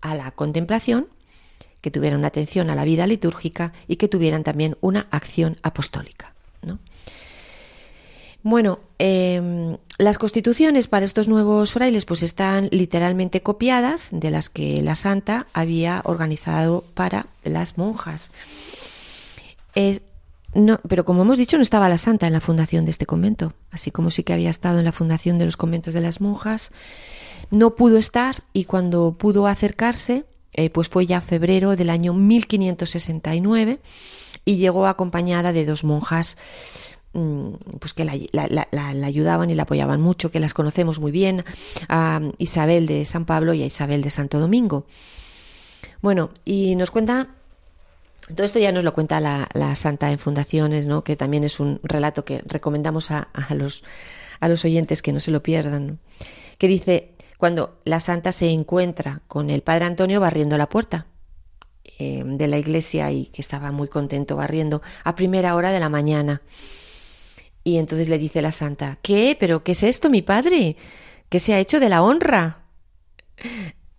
a 0.02 0.16
la 0.16 0.32
contemplación, 0.32 1.08
que 1.82 1.92
tuvieran 1.92 2.20
una 2.20 2.28
atención 2.28 2.70
a 2.70 2.76
la 2.76 2.86
vida 2.86 3.08
litúrgica 3.08 3.74
y 3.88 3.96
que 3.96 4.08
tuvieran 4.08 4.44
también 4.44 4.78
una 4.82 5.08
acción 5.12 5.58
apostólica. 5.64 6.34
¿no? 6.62 6.80
Bueno, 8.44 8.80
em, 8.98 9.78
las 9.98 10.18
constituciones 10.18 10.88
para 10.88 11.06
estos 11.06 11.28
nuevos 11.28 11.72
frailes 11.72 12.06
pues 12.06 12.24
están 12.24 12.70
literalmente 12.72 13.42
copiadas 13.42 14.10
de 14.12 14.32
las 14.32 14.50
que 14.50 14.82
la 14.82 14.96
santa 14.96 15.48
había 15.54 16.02
organizado 16.06 16.84
para 16.96 17.28
las 17.44 17.78
monjas. 17.78 18.32
No, 20.54 20.80
pero 20.88 21.06
como 21.06 21.22
hemos 21.22 21.38
dicho, 21.38 21.58
no 21.58 21.64
estaba 21.64 21.90
la 21.90 21.98
santa 21.98 22.28
en 22.28 22.34
la 22.34 22.42
fundación 22.42 22.86
de 22.86 22.92
este 22.92 23.06
convento, 23.06 23.54
así 23.70 23.92
como 23.92 24.12
sí 24.12 24.24
que 24.24 24.34
había 24.34 24.50
estado 24.50 24.80
en 24.80 24.86
la 24.86 24.92
fundación 24.92 25.38
de 25.38 25.46
los 25.46 25.58
conventos 25.58 25.94
de 25.94 26.02
las 26.02 26.22
monjas. 26.22 26.72
No 27.50 27.76
pudo 27.76 27.98
estar 27.98 28.44
y 28.54 28.66
cuando 28.66 29.18
pudo 29.18 29.48
acercarse, 29.48 30.26
eh, 30.54 30.70
pues 30.70 30.90
fue 30.90 31.06
ya 31.06 31.22
febrero 31.22 31.76
del 31.76 31.90
año 31.90 32.14
1569 32.14 33.80
y 34.46 34.58
llegó 34.58 34.88
acompañada 34.88 35.54
de 35.54 35.66
dos 35.66 35.84
monjas 35.84 36.38
Mm, 37.14 37.56
pues 37.80 37.94
que 37.94 38.06
la, 38.06 38.14
ayudaban 39.06 39.50
y 39.50 39.56
la 39.56 39.64
apoyaban 39.64 40.00
mucho, 40.00 40.32
que 40.32 40.40
las 40.40 40.54
conocemos 40.54 41.00
muy 41.00 41.12
bien, 41.12 41.44
a 41.90 42.22
Isabel 42.38 42.88
de 42.88 43.04
San 43.04 43.26
Pablo 43.26 43.54
y 43.54 43.64
a 43.64 43.66
Isabel 43.66 44.02
de 44.02 44.10
Santo 44.10 44.40
Domingo. 44.40 44.86
Bueno, 46.02 46.30
y 46.46 46.76
nos 46.76 46.90
cuenta, 46.90 47.28
todo 48.32 48.46
esto 48.46 48.60
ya 48.60 48.72
nos 48.72 48.84
lo 48.84 48.94
cuenta 48.94 49.20
la, 49.20 49.76
Santa 49.76 50.12
en 50.12 50.20
Fundaciones, 50.20 50.88
¿no? 50.88 51.04
que 51.04 51.16
también 51.16 51.44
es 51.44 51.60
un 51.60 51.80
relato 51.84 52.26
que 52.26 52.42
recomendamos 52.46 53.12
a, 53.12 53.30
los, 53.56 53.84
a 54.40 54.48
los 54.48 54.66
oyentes 54.66 55.02
que 55.02 55.14
no 55.14 55.20
se 55.20 55.32
lo 55.32 55.44
pierdan, 55.44 56.00
que 56.58 56.68
dice, 56.68 57.14
cuando 57.38 57.80
la 57.86 58.00
Santa 58.00 58.32
se 58.32 58.50
encuentra 58.50 59.22
con 59.28 59.50
el 59.50 59.62
Padre 59.62 59.86
Antonio 59.86 60.20
barriendo 60.20 60.58
la 60.58 60.70
puerta, 60.70 61.08
eh, 62.00 62.24
de 62.26 62.48
la 62.48 62.58
iglesia 62.58 63.12
y 63.12 63.28
que 63.28 63.42
estaba 63.42 63.72
muy 63.72 63.88
contento 63.88 64.36
barriendo 64.36 64.82
a 65.04 65.16
primera 65.16 65.56
hora 65.56 65.72
de 65.72 65.80
la 65.80 65.90
mañana. 65.90 66.42
Y 67.64 67.78
entonces 67.78 68.10
le 68.10 68.18
dice 68.18 68.42
la 68.42 68.52
santa, 68.52 68.98
¿qué? 69.02 69.38
¿Pero 69.40 69.64
qué 69.64 69.74
es 69.74 69.84
esto, 69.84 70.10
mi 70.10 70.22
padre? 70.22 70.78
¿Qué 71.30 71.40
se 71.40 71.54
ha 71.54 71.60
hecho 71.60 71.80
de 71.80 71.90
la 71.90 72.02
honra? 72.02 72.64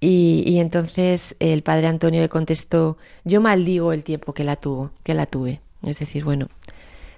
Y, 0.05 0.43
y, 0.49 0.59
entonces 0.59 1.37
el 1.39 1.63
padre 1.63 1.87
Antonio 1.87 2.21
le 2.21 2.29
contestó, 2.29 2.99
yo 3.23 3.41
maldigo 3.41 3.93
el 3.93 4.03
tiempo 4.03 4.35
que 4.35 4.43
la 4.43 4.57
tuvo, 4.57 4.91
que 5.05 5.15
la 5.15 5.27
tuve. 5.27 5.61
Es 5.85 6.01
decir, 6.01 6.25
bueno, 6.25 6.49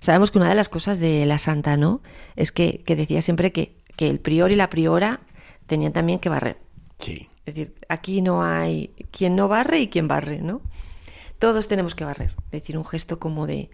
sabemos 0.01 0.31
que 0.31 0.37
una 0.37 0.51
de 0.51 0.55
las 0.55 0.69
cosas 0.69 0.99
de 0.99 1.25
la 1.25 1.39
santa, 1.39 1.79
¿no? 1.79 2.03
Es 2.37 2.53
que, 2.53 2.83
que 2.85 2.95
decía 2.95 3.23
siempre 3.23 3.53
que, 3.53 3.75
que 3.97 4.11
el 4.11 4.21
prior 4.21 4.53
y 4.53 4.57
la 4.57 4.69
priora 4.69 5.21
tenían 5.67 5.95
también 5.95 6.19
que 6.19 6.29
barrer. 6.29 6.59
Sí. 6.99 7.31
Es 7.47 7.55
decir, 7.55 7.75
aquí 7.89 8.21
no 8.21 8.45
hay 8.45 8.91
quien 9.11 9.35
no 9.35 9.49
barre 9.49 9.81
y 9.81 9.89
quien 9.89 10.07
barre, 10.07 10.43
¿no? 10.43 10.61
Todos 11.39 11.69
tenemos 11.69 11.95
que 11.95 12.05
barrer. 12.05 12.35
Es 12.47 12.61
decir, 12.61 12.77
un 12.77 12.85
gesto 12.85 13.19
como 13.19 13.47
de, 13.47 13.71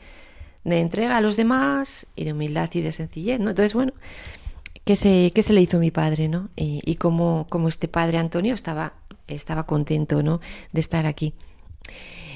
de 0.63 0.79
entrega 0.79 1.17
a 1.17 1.21
los 1.21 1.35
demás 1.37 2.07
y 2.15 2.23
de 2.23 2.33
humildad 2.33 2.71
y 2.75 2.81
de 2.81 2.93
sencillez, 2.93 3.41
¿no? 3.41 3.51
Entonces, 3.51 3.75
bueno, 3.75 3.93
¿qué 4.91 4.97
se, 4.97 5.31
qué 5.33 5.43
se 5.43 5.53
le 5.53 5.61
hizo 5.61 5.77
a 5.77 5.81
mi 5.81 5.93
padre, 5.93 6.27
¿no? 6.27 6.49
Y, 6.57 6.97
como, 6.97 7.47
como 7.49 7.69
este 7.69 7.87
padre 7.87 8.19
Antonio 8.19 8.55
estaba, 8.55 8.95
estaba 9.29 9.65
contento, 9.65 10.21
¿no? 10.25 10.41
De 10.73 10.81
estar 10.81 11.07
aquí. 11.07 11.33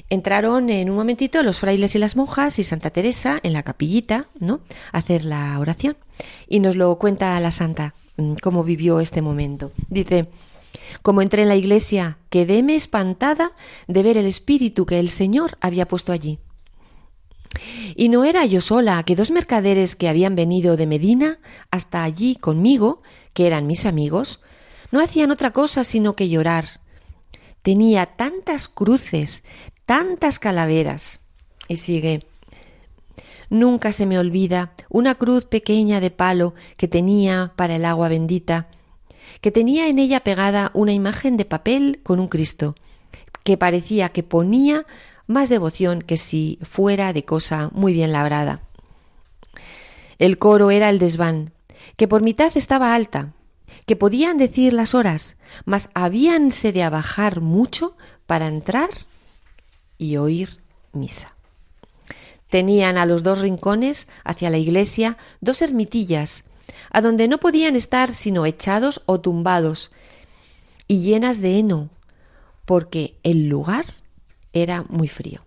Entraron 0.09 0.69
en 0.69 0.89
un 0.89 0.95
momentito 0.95 1.43
los 1.43 1.59
frailes 1.59 1.95
y 1.95 1.99
las 1.99 2.15
monjas 2.15 2.57
y 2.57 2.63
Santa 2.63 2.91
Teresa 2.91 3.41
en 3.43 3.51
la 3.51 3.63
capillita, 3.63 4.29
¿no? 4.39 4.61
A 4.93 4.99
hacer 4.99 5.25
la 5.25 5.59
oración. 5.59 5.97
Y 6.47 6.61
nos 6.61 6.77
lo 6.77 6.97
cuenta 6.97 7.37
la 7.41 7.51
santa, 7.51 7.93
mm, 8.15 8.35
cómo 8.41 8.63
vivió 8.63 9.01
este 9.01 9.21
momento. 9.21 9.73
Dice, 9.89 10.29
como 11.01 11.21
entré 11.21 11.41
en 11.41 11.49
la 11.49 11.57
iglesia, 11.57 12.19
quedéme 12.29 12.77
espantada 12.77 13.51
de 13.89 14.01
ver 14.01 14.15
el 14.15 14.27
espíritu 14.27 14.85
que 14.85 15.01
el 15.01 15.09
Señor 15.09 15.57
había 15.59 15.89
puesto 15.89 16.13
allí. 16.13 16.39
Y 17.95 18.09
no 18.09 18.23
era 18.23 18.45
yo 18.45 18.61
sola, 18.61 19.01
que 19.03 19.15
dos 19.15 19.31
mercaderes 19.31 19.95
que 19.95 20.09
habían 20.09 20.35
venido 20.35 20.77
de 20.77 20.87
Medina 20.87 21.39
hasta 21.71 22.03
allí 22.03 22.35
conmigo, 22.35 23.01
que 23.33 23.47
eran 23.47 23.67
mis 23.67 23.85
amigos, 23.85 24.41
no 24.91 25.01
hacían 25.01 25.31
otra 25.31 25.51
cosa 25.51 25.83
sino 25.83 26.15
que 26.15 26.29
llorar. 26.29 26.81
Tenía 27.61 28.05
tantas 28.05 28.67
cruces, 28.67 29.43
tantas 29.85 30.39
calaveras. 30.39 31.19
Y 31.67 31.77
sigue. 31.77 32.21
Nunca 33.49 33.91
se 33.91 34.05
me 34.05 34.19
olvida 34.19 34.73
una 34.89 35.15
cruz 35.15 35.45
pequeña 35.45 35.99
de 35.99 36.11
palo 36.11 36.53
que 36.77 36.87
tenía 36.87 37.53
para 37.55 37.75
el 37.75 37.85
agua 37.85 38.09
bendita, 38.09 38.67
que 39.41 39.51
tenía 39.51 39.87
en 39.87 39.99
ella 39.99 40.21
pegada 40.21 40.71
una 40.73 40.93
imagen 40.93 41.37
de 41.37 41.45
papel 41.45 42.01
con 42.03 42.19
un 42.19 42.27
Cristo, 42.27 42.75
que 43.43 43.57
parecía 43.57 44.09
que 44.09 44.23
ponía 44.23 44.85
más 45.27 45.49
devoción 45.49 46.01
que 46.01 46.17
si 46.17 46.59
fuera 46.61 47.13
de 47.13 47.25
cosa 47.25 47.69
muy 47.73 47.93
bien 47.93 48.11
labrada. 48.11 48.61
El 50.19 50.37
coro 50.37 50.71
era 50.71 50.89
el 50.89 50.99
desván, 50.99 51.53
que 51.97 52.07
por 52.07 52.21
mitad 52.21 52.51
estaba 52.55 52.93
alta, 52.93 53.33
que 53.85 53.95
podían 53.95 54.37
decir 54.37 54.73
las 54.73 54.95
horas, 54.95 55.37
mas 55.65 55.89
habíanse 55.93 56.71
de 56.71 56.83
abajar 56.83 57.41
mucho 57.41 57.95
para 58.25 58.47
entrar 58.47 58.89
y 59.97 60.17
oír 60.17 60.61
misa. 60.93 61.35
Tenían 62.49 62.97
a 62.97 63.05
los 63.05 63.23
dos 63.23 63.39
rincones, 63.39 64.07
hacia 64.23 64.49
la 64.49 64.57
iglesia, 64.57 65.17
dos 65.41 65.61
ermitillas, 65.61 66.43
a 66.91 67.01
donde 67.01 67.27
no 67.27 67.37
podían 67.37 67.75
estar 67.75 68.11
sino 68.11 68.45
echados 68.45 69.01
o 69.05 69.19
tumbados, 69.19 69.91
y 70.87 71.01
llenas 71.01 71.41
de 71.41 71.57
heno, 71.57 71.89
porque 72.65 73.17
el 73.23 73.47
lugar 73.47 73.85
era 74.55 74.83
muy 74.89 75.07
frío. 75.07 75.41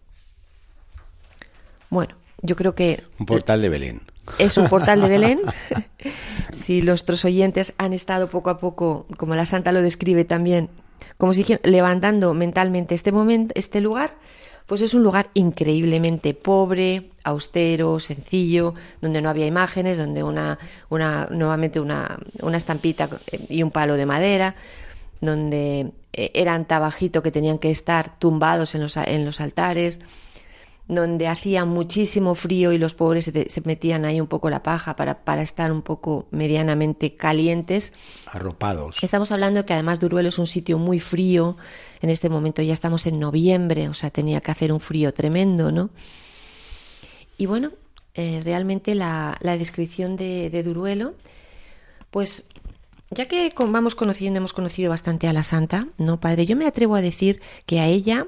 Bueno, 1.90 2.14
yo 2.42 2.54
creo 2.54 2.76
que... 2.76 3.02
Un 3.18 3.26
portal 3.26 3.62
de 3.62 3.68
Belén. 3.68 4.02
Es 4.38 4.56
un 4.58 4.68
portal 4.68 5.00
de 5.00 5.08
Belén. 5.08 5.40
si 6.52 6.82
nuestros 6.82 7.24
oyentes 7.24 7.74
han 7.78 7.92
estado 7.92 8.28
poco 8.28 8.50
a 8.50 8.58
poco, 8.58 9.06
como 9.16 9.34
la 9.34 9.46
santa 9.46 9.72
lo 9.72 9.82
describe 9.82 10.24
también, 10.24 10.68
como 11.16 11.34
si 11.34 11.44
levantando 11.64 12.34
mentalmente 12.34 12.94
este 12.94 13.10
momento, 13.10 13.52
este 13.56 13.80
lugar, 13.80 14.12
pues 14.66 14.82
es 14.82 14.92
un 14.92 15.02
lugar 15.02 15.30
increíblemente 15.32 16.34
pobre, 16.34 17.10
austero, 17.24 17.98
sencillo, 18.00 18.74
donde 19.00 19.22
no 19.22 19.30
había 19.30 19.46
imágenes, 19.46 19.96
donde 19.96 20.22
una, 20.22 20.58
una 20.90 21.26
nuevamente 21.30 21.80
una, 21.80 22.18
una 22.42 22.58
estampita 22.58 23.08
y 23.48 23.62
un 23.62 23.70
palo 23.70 23.94
de 23.94 24.04
madera, 24.04 24.54
donde 25.22 25.80
eh, 25.80 25.92
eran 26.12 26.66
tabajito 26.66 27.22
que 27.22 27.30
tenían 27.30 27.58
que 27.58 27.70
estar 27.70 28.18
tumbados 28.18 28.74
en 28.74 28.82
los, 28.82 28.96
en 28.96 29.24
los 29.24 29.40
altares, 29.40 30.00
donde 30.88 31.28
hacía 31.28 31.66
muchísimo 31.66 32.34
frío 32.34 32.72
y 32.72 32.78
los 32.78 32.94
pobres 32.94 33.26
se, 33.26 33.60
metían 33.64 34.06
ahí 34.06 34.20
un 34.22 34.26
poco 34.26 34.48
la 34.48 34.62
paja 34.62 34.96
para, 34.96 35.22
para, 35.22 35.42
estar 35.42 35.70
un 35.70 35.82
poco 35.82 36.26
medianamente 36.30 37.14
calientes. 37.14 37.92
Arropados. 38.26 38.96
Estamos 39.02 39.30
hablando 39.30 39.66
que 39.66 39.74
además 39.74 40.00
Duruelo 40.00 40.30
es 40.30 40.38
un 40.38 40.46
sitio 40.46 40.78
muy 40.78 40.98
frío. 40.98 41.58
En 42.00 42.08
este 42.08 42.30
momento 42.30 42.62
ya 42.62 42.72
estamos 42.72 43.06
en 43.06 43.20
noviembre, 43.20 43.88
o 43.90 43.94
sea, 43.94 44.10
tenía 44.10 44.40
que 44.40 44.50
hacer 44.50 44.72
un 44.72 44.80
frío 44.80 45.12
tremendo, 45.12 45.70
¿no? 45.70 45.90
Y 47.36 47.44
bueno, 47.44 47.72
eh, 48.14 48.40
realmente 48.42 48.94
la, 48.94 49.36
la 49.40 49.58
descripción 49.58 50.16
de, 50.16 50.48
de, 50.48 50.62
Duruelo, 50.62 51.14
pues 52.10 52.46
ya 53.10 53.24
que 53.26 53.52
vamos 53.56 53.94
conociendo, 53.94 54.38
hemos 54.38 54.52
conocido 54.52 54.90
bastante 54.90 55.28
a 55.28 55.32
la 55.32 55.42
santa, 55.42 55.88
¿no, 55.96 56.20
padre? 56.20 56.46
Yo 56.46 56.56
me 56.56 56.66
atrevo 56.66 56.94
a 56.94 57.00
decir 57.00 57.40
que 57.66 57.80
a 57.80 57.86
ella 57.86 58.26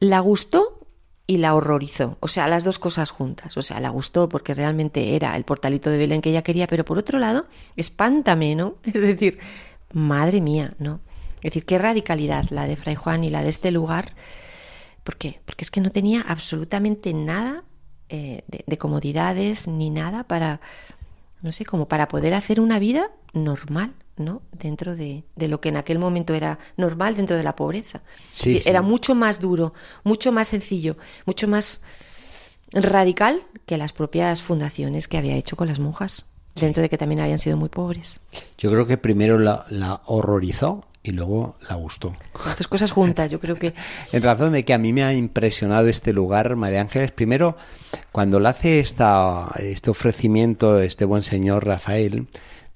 la 0.00 0.18
gustó 0.20 0.86
y 1.26 1.36
la 1.36 1.54
horrorizó. 1.54 2.16
O 2.20 2.28
sea, 2.28 2.48
las 2.48 2.64
dos 2.64 2.78
cosas 2.78 3.10
juntas. 3.10 3.56
O 3.56 3.62
sea, 3.62 3.80
la 3.80 3.90
gustó 3.90 4.28
porque 4.28 4.54
realmente 4.54 5.14
era 5.14 5.36
el 5.36 5.44
portalito 5.44 5.88
de 5.90 5.98
Belén 5.98 6.20
que 6.20 6.30
ella 6.30 6.42
quería, 6.42 6.66
pero 6.66 6.84
por 6.84 6.98
otro 6.98 7.18
lado, 7.18 7.46
espántame, 7.76 8.54
¿no? 8.54 8.76
Es 8.84 9.00
decir, 9.00 9.38
madre 9.92 10.40
mía, 10.40 10.74
¿no? 10.78 11.00
Es 11.36 11.52
decir, 11.52 11.64
qué 11.64 11.78
radicalidad 11.78 12.46
la 12.50 12.66
de 12.66 12.76
Fray 12.76 12.96
Juan 12.96 13.24
y 13.24 13.30
la 13.30 13.42
de 13.42 13.50
este 13.50 13.70
lugar. 13.70 14.14
¿Por 15.04 15.16
qué? 15.16 15.40
Porque 15.44 15.64
es 15.64 15.70
que 15.70 15.80
no 15.80 15.90
tenía 15.90 16.22
absolutamente 16.22 17.12
nada 17.12 17.64
eh, 18.08 18.44
de, 18.46 18.64
de 18.66 18.78
comodidades 18.78 19.68
ni 19.68 19.90
nada 19.90 20.24
para, 20.24 20.60
no 21.42 21.52
sé, 21.52 21.64
como 21.64 21.88
para 21.88 22.08
poder 22.08 22.34
hacer 22.34 22.60
una 22.60 22.78
vida 22.78 23.10
normal. 23.32 23.94
¿no? 24.14 24.42
dentro 24.52 24.94
de, 24.94 25.24
de, 25.36 25.48
lo 25.48 25.60
que 25.60 25.70
en 25.70 25.76
aquel 25.76 25.98
momento 25.98 26.34
era 26.34 26.58
normal 26.76 27.16
dentro 27.16 27.36
de 27.36 27.42
la 27.42 27.56
pobreza. 27.56 28.02
Era 28.44 28.82
mucho 28.82 29.14
más 29.14 29.40
duro, 29.40 29.72
mucho 30.04 30.30
más 30.30 30.48
sencillo, 30.48 30.96
mucho 31.24 31.48
más 31.48 31.80
radical 32.72 33.42
que 33.66 33.76
las 33.76 33.92
propias 33.92 34.42
fundaciones 34.42 35.08
que 35.08 35.18
había 35.18 35.36
hecho 35.36 35.56
con 35.56 35.68
las 35.68 35.78
monjas, 35.78 36.24
dentro 36.54 36.82
de 36.82 36.88
que 36.88 36.98
también 36.98 37.20
habían 37.20 37.38
sido 37.38 37.56
muy 37.56 37.68
pobres. 37.68 38.20
Yo 38.58 38.70
creo 38.70 38.86
que 38.86 38.98
primero 38.98 39.38
la, 39.38 39.66
la 39.70 40.02
horrorizó 40.06 40.84
y 41.02 41.12
luego 41.12 41.56
la 41.68 41.74
gustó. 41.74 42.16
Las 42.44 42.58
dos 42.58 42.68
cosas 42.68 42.92
juntas, 42.92 43.30
yo 43.30 43.40
creo 43.40 43.56
que... 43.56 43.74
en 44.12 44.22
razón 44.22 44.52
de 44.52 44.64
que 44.64 44.74
a 44.74 44.78
mí 44.78 44.92
me 44.92 45.02
ha 45.02 45.12
impresionado 45.12 45.88
este 45.88 46.12
lugar, 46.12 46.56
María 46.56 46.80
Ángeles, 46.80 47.12
primero, 47.12 47.56
cuando 48.12 48.38
le 48.38 48.48
hace 48.48 48.80
esta, 48.80 49.50
este 49.58 49.90
ofrecimiento 49.90 50.80
este 50.80 51.04
buen 51.04 51.22
señor 51.22 51.66
Rafael, 51.66 52.28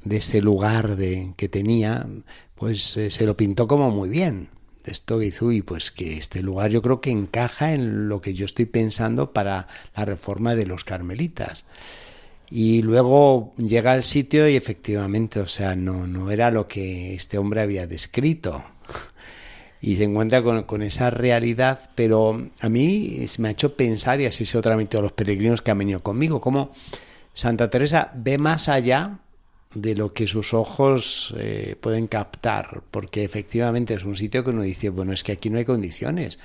de 0.04 0.16
ese 0.18 0.40
lugar 0.40 0.96
de, 0.96 1.32
que 1.36 1.48
tenía, 1.48 2.06
pues 2.54 2.96
eh, 2.96 3.10
se 3.10 3.26
lo 3.26 3.36
pintó 3.36 3.66
como 3.66 3.90
muy 3.90 4.08
bien. 4.08 4.48
De 4.84 4.92
esto 4.92 5.18
que 5.18 5.26
hizo 5.26 5.50
y 5.50 5.62
pues 5.62 5.90
que 5.90 6.16
este 6.16 6.42
lugar 6.42 6.70
yo 6.70 6.80
creo 6.80 7.00
que 7.00 7.10
encaja 7.10 7.72
en 7.72 8.08
lo 8.08 8.20
que 8.20 8.34
yo 8.34 8.46
estoy 8.46 8.66
pensando 8.66 9.32
para 9.32 9.66
la 9.96 10.04
reforma 10.04 10.54
de 10.54 10.66
los 10.66 10.84
carmelitas. 10.84 11.64
Y 12.50 12.82
luego 12.82 13.54
llega 13.56 13.92
al 13.92 14.04
sitio 14.04 14.48
y 14.48 14.56
efectivamente, 14.56 15.40
o 15.40 15.46
sea, 15.46 15.74
no, 15.74 16.06
no 16.06 16.30
era 16.30 16.50
lo 16.50 16.68
que 16.68 17.14
este 17.14 17.38
hombre 17.38 17.60
había 17.60 17.86
descrito. 17.86 18.62
Y 19.80 19.96
se 19.96 20.04
encuentra 20.04 20.42
con, 20.42 20.62
con 20.64 20.82
esa 20.82 21.10
realidad, 21.10 21.90
pero 21.94 22.48
a 22.60 22.68
mí 22.68 23.26
me 23.38 23.48
ha 23.48 23.50
hecho 23.50 23.76
pensar, 23.76 24.20
y 24.20 24.26
así 24.26 24.44
se 24.44 24.56
lo 24.56 24.62
transmitido 24.62 25.00
a 25.00 25.02
los 25.02 25.12
peregrinos 25.12 25.60
que 25.60 25.70
han 25.70 25.78
venido 25.78 26.00
conmigo, 26.00 26.40
como 26.40 26.72
Santa 27.34 27.68
Teresa 27.68 28.10
ve 28.14 28.38
más 28.38 28.68
allá 28.68 29.18
de 29.74 29.94
lo 29.94 30.14
que 30.14 30.26
sus 30.26 30.54
ojos 30.54 31.34
eh, 31.38 31.76
pueden 31.78 32.06
captar, 32.06 32.82
porque 32.90 33.24
efectivamente 33.24 33.94
es 33.94 34.04
un 34.04 34.16
sitio 34.16 34.42
que 34.42 34.50
uno 34.50 34.62
dice, 34.62 34.88
bueno, 34.88 35.12
es 35.12 35.22
que 35.22 35.32
aquí 35.32 35.50
no 35.50 35.58
hay 35.58 35.64
condiciones 35.66 36.38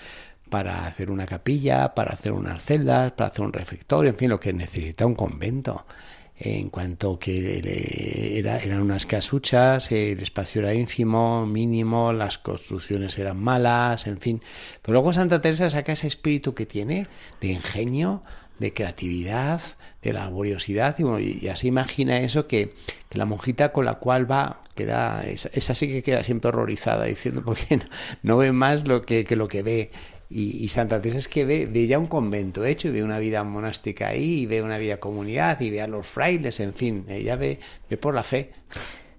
para 0.52 0.86
hacer 0.86 1.10
una 1.10 1.26
capilla, 1.26 1.96
para 1.96 2.12
hacer 2.12 2.34
unas 2.34 2.62
celdas, 2.64 3.14
para 3.14 3.30
hacer 3.30 3.46
un 3.46 3.54
refectorio, 3.54 4.12
en 4.12 4.18
fin, 4.18 4.30
lo 4.30 4.40
que 4.40 4.54
necesita 4.54 5.08
un 5.08 5.16
convento. 5.16 5.88
En 6.36 6.70
cuanto 6.70 7.18
que 7.18 8.38
era, 8.38 8.58
eran 8.58 8.82
unas 8.82 9.06
casuchas, 9.06 9.92
el 9.92 10.20
espacio 10.20 10.62
era 10.62 10.74
ínfimo, 10.74 11.46
mínimo, 11.46 12.12
las 12.12 12.38
construcciones 12.38 13.18
eran 13.18 13.40
malas, 13.40 14.08
en 14.08 14.20
fin. 14.20 14.42
Pero 14.82 14.94
luego 14.94 15.14
Santa 15.14 15.40
Teresa 15.40 15.70
saca 15.70 15.94
ese 15.94 16.08
espíritu 16.08 16.54
que 16.54 16.66
tiene 16.66 17.08
de 17.40 17.48
ingenio, 17.48 18.22
de 18.60 18.74
creatividad, 18.74 19.62
de 20.02 20.14
la 20.14 20.22
laboriosidad 20.22 20.98
y, 21.00 21.48
así 21.48 21.68
imagina 21.68 22.18
eso 22.18 22.48
que, 22.48 22.74
la 23.12 23.26
monjita 23.26 23.72
con 23.72 23.86
la 23.86 23.96
cual 23.96 24.30
va 24.30 24.62
queda 24.74 25.24
esa, 25.26 25.76
sí 25.76 25.88
que 25.88 26.02
queda 26.02 26.24
siempre 26.24 26.50
horrorizada 26.50 27.06
diciendo 27.06 27.44
porque 27.46 27.82
no, 28.24 28.38
ve 28.38 28.52
más 28.52 28.88
lo 28.88 29.04
que, 29.04 29.26
lo 29.36 29.48
que 29.48 29.64
ve 29.64 29.92
y, 30.32 30.68
Santa 30.70 31.02
Teresa 31.02 31.20
es 31.20 31.28
que 31.28 31.46
ve, 31.46 31.66
ve, 31.66 31.88
ya 31.88 32.00
un 32.00 32.08
convento 32.08 32.64
hecho 32.66 32.88
y 32.88 32.92
ve 32.92 33.04
una 33.04 33.20
vida 33.20 33.44
monástica 33.44 34.08
ahí 34.08 34.42
y 34.42 34.46
ve 34.46 34.62
una 34.62 34.78
vida 34.78 34.98
comunidad 34.98 35.60
y 35.60 35.70
ve 35.70 35.82
a 35.82 35.88
los 35.88 36.08
frailes 36.08 36.60
en 36.60 36.74
fin 36.74 37.06
ella 37.10 37.36
ve 37.36 37.60
ve 37.90 37.98
por 37.98 38.14
la 38.14 38.24
fe 38.24 38.52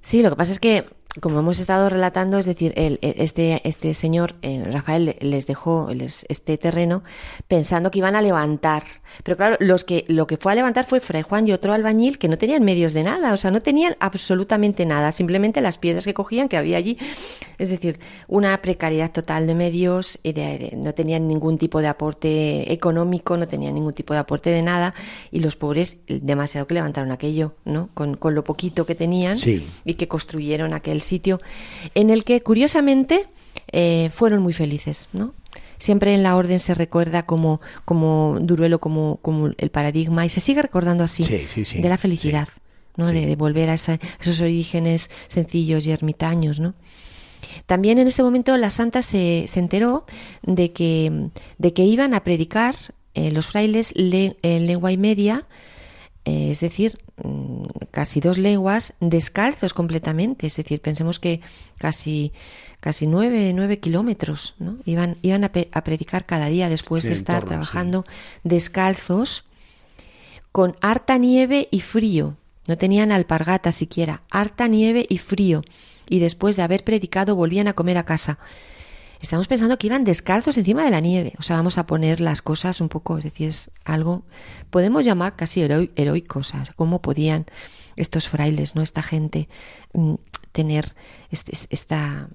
sí 0.00 0.22
lo 0.22 0.30
que 0.30 0.36
pasa 0.36 0.52
es 0.52 0.60
que 0.60 0.84
como 1.20 1.40
hemos 1.40 1.58
estado 1.58 1.90
relatando, 1.90 2.38
es 2.38 2.46
decir, 2.46 2.72
el, 2.76 2.98
este, 3.02 3.60
este 3.68 3.92
señor, 3.92 4.36
eh, 4.40 4.64
Rafael, 4.64 5.16
les 5.20 5.46
dejó 5.46 5.90
este 5.90 6.56
terreno 6.56 7.02
pensando 7.48 7.90
que 7.90 7.98
iban 7.98 8.16
a 8.16 8.22
levantar. 8.22 8.84
Pero 9.22 9.36
claro, 9.36 9.56
los 9.60 9.84
que, 9.84 10.04
lo 10.08 10.26
que 10.26 10.36
fue 10.36 10.52
a 10.52 10.54
levantar 10.54 10.84
fue 10.84 11.00
Fray 11.00 11.22
Juan 11.22 11.46
y 11.46 11.52
otro 11.52 11.72
albañil 11.72 12.18
que 12.18 12.28
no 12.28 12.38
tenían 12.38 12.64
medios 12.64 12.92
de 12.92 13.02
nada, 13.02 13.32
o 13.32 13.36
sea, 13.36 13.50
no 13.50 13.60
tenían 13.60 13.96
absolutamente 14.00 14.86
nada, 14.86 15.12
simplemente 15.12 15.60
las 15.60 15.78
piedras 15.78 16.04
que 16.04 16.14
cogían 16.14 16.48
que 16.48 16.56
había 16.56 16.76
allí. 16.76 16.98
Es 17.58 17.68
decir, 17.68 17.98
una 18.28 18.60
precariedad 18.62 19.12
total 19.12 19.46
de 19.46 19.54
medios, 19.54 20.18
no 20.76 20.94
tenían 20.94 21.28
ningún 21.28 21.58
tipo 21.58 21.80
de 21.80 21.88
aporte 21.88 22.72
económico, 22.72 23.36
no 23.36 23.48
tenían 23.48 23.74
ningún 23.74 23.92
tipo 23.92 24.14
de 24.14 24.20
aporte 24.20 24.50
de 24.50 24.62
nada, 24.62 24.94
y 25.30 25.40
los 25.40 25.56
pobres 25.56 25.98
demasiado 26.06 26.66
que 26.66 26.74
levantaron 26.74 27.12
aquello, 27.12 27.54
¿no? 27.64 27.90
Con, 27.94 28.16
con 28.16 28.34
lo 28.34 28.44
poquito 28.44 28.86
que 28.86 28.94
tenían 28.94 29.36
y 29.84 29.94
que 29.94 30.08
construyeron 30.08 30.74
aquel 30.74 31.00
sitio 31.00 31.38
en 31.94 32.10
el 32.10 32.24
que, 32.24 32.42
curiosamente, 32.42 33.28
eh, 33.70 34.10
fueron 34.12 34.42
muy 34.42 34.52
felices, 34.52 35.08
¿no? 35.12 35.34
Siempre 35.82 36.14
en 36.14 36.22
la 36.22 36.36
orden 36.36 36.60
se 36.60 36.74
recuerda 36.74 37.26
como, 37.26 37.60
como 37.84 38.38
Duruelo, 38.40 38.80
como, 38.80 39.16
como 39.20 39.48
el 39.48 39.70
paradigma, 39.72 40.24
y 40.24 40.28
se 40.28 40.38
sigue 40.38 40.62
recordando 40.62 41.02
así, 41.02 41.24
de 41.24 41.88
la 41.88 41.98
felicidad, 41.98 42.46
¿no? 42.96 43.08
De, 43.08 43.34
volver 43.34 43.68
a 43.68 43.74
esos 43.74 44.40
orígenes 44.40 45.10
sencillos 45.26 45.84
y 45.84 45.90
ermitaños, 45.90 46.60
¿no? 46.60 46.74
También 47.66 47.98
en 47.98 48.06
ese 48.06 48.22
momento 48.22 48.56
la 48.58 48.70
santa 48.70 49.02
se, 49.02 49.46
se 49.48 49.58
enteró 49.58 50.06
de 50.42 50.72
que, 50.72 51.30
de 51.58 51.72
que 51.72 51.82
iban 51.82 52.14
a 52.14 52.22
predicar 52.22 52.76
eh, 53.14 53.32
los 53.32 53.46
frailes 53.46 53.92
en 53.96 54.66
lengua 54.68 54.92
y 54.92 54.96
media, 54.96 55.48
eh, 56.24 56.52
es 56.52 56.60
decir, 56.60 56.96
mm, 57.24 57.62
casi 57.90 58.20
dos 58.20 58.38
leguas 58.38 58.94
descalzos 59.00 59.74
completamente, 59.74 60.46
es 60.46 60.54
decir, 60.54 60.80
pensemos 60.80 61.18
que 61.18 61.40
casi 61.76 62.30
casi 62.82 63.06
nueve, 63.06 63.52
nueve 63.54 63.78
kilómetros, 63.78 64.56
¿no? 64.58 64.76
Iban, 64.84 65.16
iban 65.22 65.44
a, 65.44 65.52
predicar 65.52 66.26
cada 66.26 66.46
día 66.46 66.68
después 66.68 67.04
de 67.04 67.12
estar 67.12 67.44
trabajando 67.44 68.04
descalzos, 68.42 69.44
con 70.50 70.74
harta 70.80 71.16
nieve 71.16 71.68
y 71.70 71.80
frío. 71.80 72.36
No 72.66 72.76
tenían 72.76 73.12
alpargata 73.12 73.70
siquiera, 73.70 74.24
harta 74.30 74.66
nieve 74.66 75.06
y 75.08 75.18
frío. 75.18 75.62
Y 76.08 76.18
después 76.18 76.56
de 76.56 76.64
haber 76.64 76.82
predicado 76.82 77.36
volvían 77.36 77.68
a 77.68 77.74
comer 77.74 77.98
a 77.98 78.04
casa. 78.04 78.40
estamos 79.20 79.46
pensando 79.46 79.78
que 79.78 79.86
iban 79.86 80.02
descalzos 80.02 80.56
encima 80.58 80.84
de 80.84 80.90
la 80.90 80.98
nieve. 80.98 81.34
O 81.38 81.42
sea, 81.42 81.54
vamos 81.54 81.78
a 81.78 81.86
poner 81.86 82.18
las 82.18 82.42
cosas 82.42 82.80
un 82.80 82.88
poco, 82.88 83.16
es 83.16 83.22
decir, 83.22 83.50
es 83.50 83.70
algo, 83.84 84.24
podemos 84.70 85.04
llamar 85.04 85.36
casi 85.36 85.62
heroico, 85.62 86.40
o 86.40 86.42
sea, 86.42 86.64
cómo 86.74 87.00
podían 87.00 87.46
estos 87.94 88.26
frailes, 88.26 88.74
¿no? 88.74 88.82
Esta 88.82 89.04
gente 89.04 89.48
mm, 89.92 90.14
tener 90.50 90.96
este, 91.30 91.52
esta, 91.70 92.28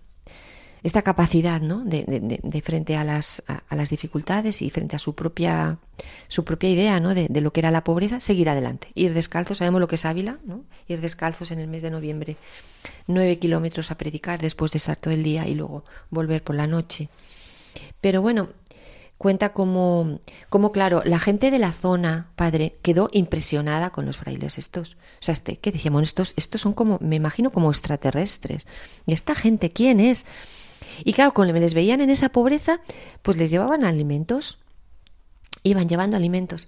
esta 0.84 1.02
capacidad 1.02 1.62
¿no? 1.62 1.84
de, 1.84 2.06
de, 2.06 2.62
frente 2.62 2.96
a 2.96 3.04
las, 3.04 3.44
a, 3.48 3.76
las 3.76 3.90
dificultades 3.90 4.62
y 4.62 4.70
frente 4.70 4.96
a 4.96 5.00
su 5.00 5.16
propia, 5.16 5.80
su 6.28 6.44
propia 6.44 6.70
idea 6.70 7.00
¿no? 7.00 7.14
de, 7.14 7.42
lo 7.42 7.52
que 7.52 7.60
era 7.60 7.72
la 7.72 7.84
pobreza, 7.84 8.20
seguir 8.20 8.50
adelante. 8.50 8.90
Ir 8.94 9.14
descalzos, 9.14 9.58
sabemos 9.58 9.82
lo 9.82 9.88
que 9.88 9.96
es 9.96 10.06
Ávila, 10.06 10.40
¿no? 10.46 10.64
ir 10.88 11.02
descalzos 11.02 11.52
en 11.52 11.60
el 11.60 11.68
mes 11.68 11.82
de 11.82 11.92
noviembre, 11.92 12.38
nueve 13.08 13.40
kilómetros 13.40 13.92
a 13.92 13.98
predicar 13.98 14.40
después 14.40 14.72
de 14.72 14.78
estar 14.78 14.98
todo 14.98 15.14
el 15.14 15.24
día 15.24 15.48
y 15.48 15.56
luego 15.56 15.84
volver 16.10 16.44
por 16.44 16.56
la 16.56 16.68
noche. 16.68 17.10
Pero 18.02 18.22
bueno, 18.22 18.50
cuenta 19.18 19.54
como, 19.54 20.20
como, 20.50 20.72
claro, 20.72 21.02
la 21.06 21.20
gente 21.20 21.52
de 21.52 21.60
la 21.60 21.72
zona, 21.72 22.32
padre, 22.36 22.78
quedó 22.82 23.10
impresionada 23.12 23.90
con 23.90 24.06
los 24.06 24.18
frailes 24.18 24.58
estos. 24.58 24.98
O 25.20 25.24
sea, 25.24 25.34
este, 25.34 25.58
¿qué 25.58 25.72
decíamos? 25.72 26.04
Estos, 26.04 26.34
estos 26.38 26.62
son 26.62 26.74
como, 26.74 27.00
me 27.02 27.16
imagino, 27.16 27.52
como 27.52 27.70
extraterrestres. 27.70 28.68
¿Y 29.06 29.14
esta 29.14 29.36
gente 29.36 29.72
quién 29.72 30.00
es? 30.00 30.26
Y 31.04 31.14
claro, 31.14 31.34
cuando 31.34 31.54
les 31.54 31.74
veían 31.74 32.02
en 32.02 32.10
esa 32.10 32.30
pobreza, 32.30 32.82
pues 33.22 33.38
les 33.38 33.52
llevaban 33.52 33.84
alimentos, 33.84 34.60
iban 35.64 35.88
llevando 35.88 36.18
alimentos. 36.18 36.68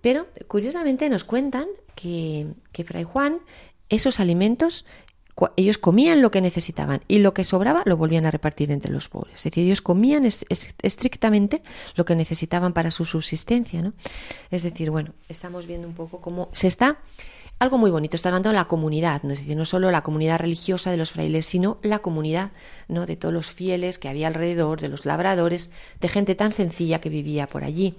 Pero 0.00 0.28
curiosamente 0.46 1.08
nos 1.08 1.24
cuentan 1.24 1.66
que, 1.94 2.46
que 2.72 2.84
Fray 2.84 3.04
Juan, 3.04 3.40
esos 3.88 4.20
alimentos, 4.20 4.84
ellos 5.56 5.78
comían 5.78 6.20
lo 6.20 6.30
que 6.30 6.40
necesitaban 6.40 7.02
y 7.08 7.18
lo 7.18 7.32
que 7.32 7.44
sobraba 7.44 7.82
lo 7.84 7.96
volvían 7.96 8.26
a 8.26 8.30
repartir 8.30 8.72
entre 8.72 8.92
los 8.92 9.08
pobres. 9.08 9.36
Es 9.36 9.44
decir, 9.44 9.64
ellos 9.64 9.82
comían 9.82 10.24
estrictamente 10.24 11.62
lo 11.94 12.04
que 12.04 12.14
necesitaban 12.14 12.72
para 12.72 12.90
su 12.90 13.04
subsistencia. 13.04 13.82
¿no? 13.82 13.92
Es 14.50 14.62
decir, 14.62 14.90
bueno, 14.90 15.14
estamos 15.28 15.66
viendo 15.66 15.86
un 15.86 15.94
poco 15.94 16.20
cómo 16.20 16.48
se 16.52 16.66
está 16.66 16.98
algo 17.60 17.76
muy 17.78 17.90
bonito, 17.90 18.14
está 18.14 18.28
hablando 18.28 18.50
de 18.50 18.54
la 18.54 18.66
comunidad, 18.66 19.22
¿no? 19.24 19.32
es 19.32 19.40
decir, 19.40 19.56
no 19.56 19.64
solo 19.64 19.90
la 19.90 20.02
comunidad 20.02 20.38
religiosa 20.38 20.92
de 20.92 20.96
los 20.96 21.10
frailes, 21.10 21.46
sino 21.46 21.78
la 21.82 21.98
comunidad 21.98 22.52
¿no? 22.86 23.04
de 23.04 23.16
todos 23.16 23.34
los 23.34 23.50
fieles 23.50 23.98
que 23.98 24.08
había 24.08 24.28
alrededor, 24.28 24.80
de 24.80 24.88
los 24.88 25.06
labradores, 25.06 25.70
de 26.00 26.08
gente 26.08 26.36
tan 26.36 26.52
sencilla 26.52 27.00
que 27.00 27.08
vivía 27.10 27.48
por 27.48 27.64
allí. 27.64 27.96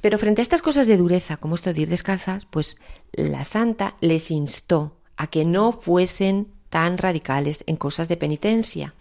Pero 0.00 0.18
frente 0.18 0.42
a 0.42 0.44
estas 0.44 0.62
cosas 0.62 0.86
de 0.86 0.96
dureza, 0.96 1.36
como 1.38 1.56
esto 1.56 1.72
de 1.72 1.82
ir 1.82 1.88
descalzas, 1.88 2.46
pues 2.50 2.76
la 3.12 3.44
santa 3.44 3.96
les 4.00 4.30
instó 4.30 4.96
a 5.16 5.26
que 5.28 5.44
no 5.44 5.72
fuesen 5.72 6.48
tan 6.68 6.98
radicales 6.98 7.64
en 7.66 7.76
cosas 7.76 8.08
de 8.08 8.16
penitencia 8.16 8.94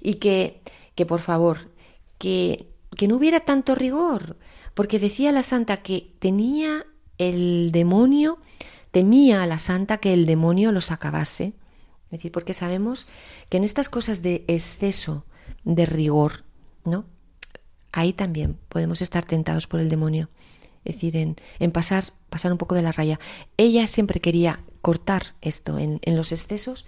y 0.00 0.14
que, 0.14 0.60
que 0.94 1.06
por 1.06 1.20
favor, 1.20 1.70
que, 2.18 2.68
que 2.96 3.08
no 3.08 3.16
hubiera 3.16 3.40
tanto 3.40 3.74
rigor, 3.74 4.36
porque 4.74 4.98
decía 4.98 5.32
la 5.32 5.42
santa 5.42 5.78
que 5.78 6.12
tenía 6.18 6.86
el 7.18 7.70
demonio 7.72 8.38
temía 8.90 9.42
a 9.42 9.46
la 9.46 9.58
santa 9.58 9.98
que 9.98 10.12
el 10.12 10.26
demonio 10.26 10.72
los 10.72 10.90
acabase. 10.90 11.54
Es 12.06 12.10
decir, 12.18 12.32
porque 12.32 12.54
sabemos 12.54 13.06
que 13.48 13.56
en 13.56 13.64
estas 13.64 13.88
cosas 13.88 14.22
de 14.22 14.44
exceso, 14.48 15.24
de 15.64 15.86
rigor, 15.86 16.44
¿no? 16.84 17.04
Ahí 17.92 18.12
también 18.12 18.58
podemos 18.68 19.02
estar 19.02 19.24
tentados 19.24 19.66
por 19.66 19.80
el 19.80 19.88
demonio. 19.88 20.28
Es 20.84 20.96
decir, 20.96 21.16
en, 21.16 21.36
en 21.58 21.70
pasar, 21.70 22.12
pasar 22.30 22.52
un 22.52 22.58
poco 22.58 22.74
de 22.74 22.82
la 22.82 22.92
raya. 22.92 23.20
Ella 23.56 23.86
siempre 23.86 24.20
quería 24.20 24.60
cortar 24.82 25.34
esto 25.40 25.78
en, 25.78 26.00
en 26.02 26.16
los 26.16 26.32
excesos 26.32 26.86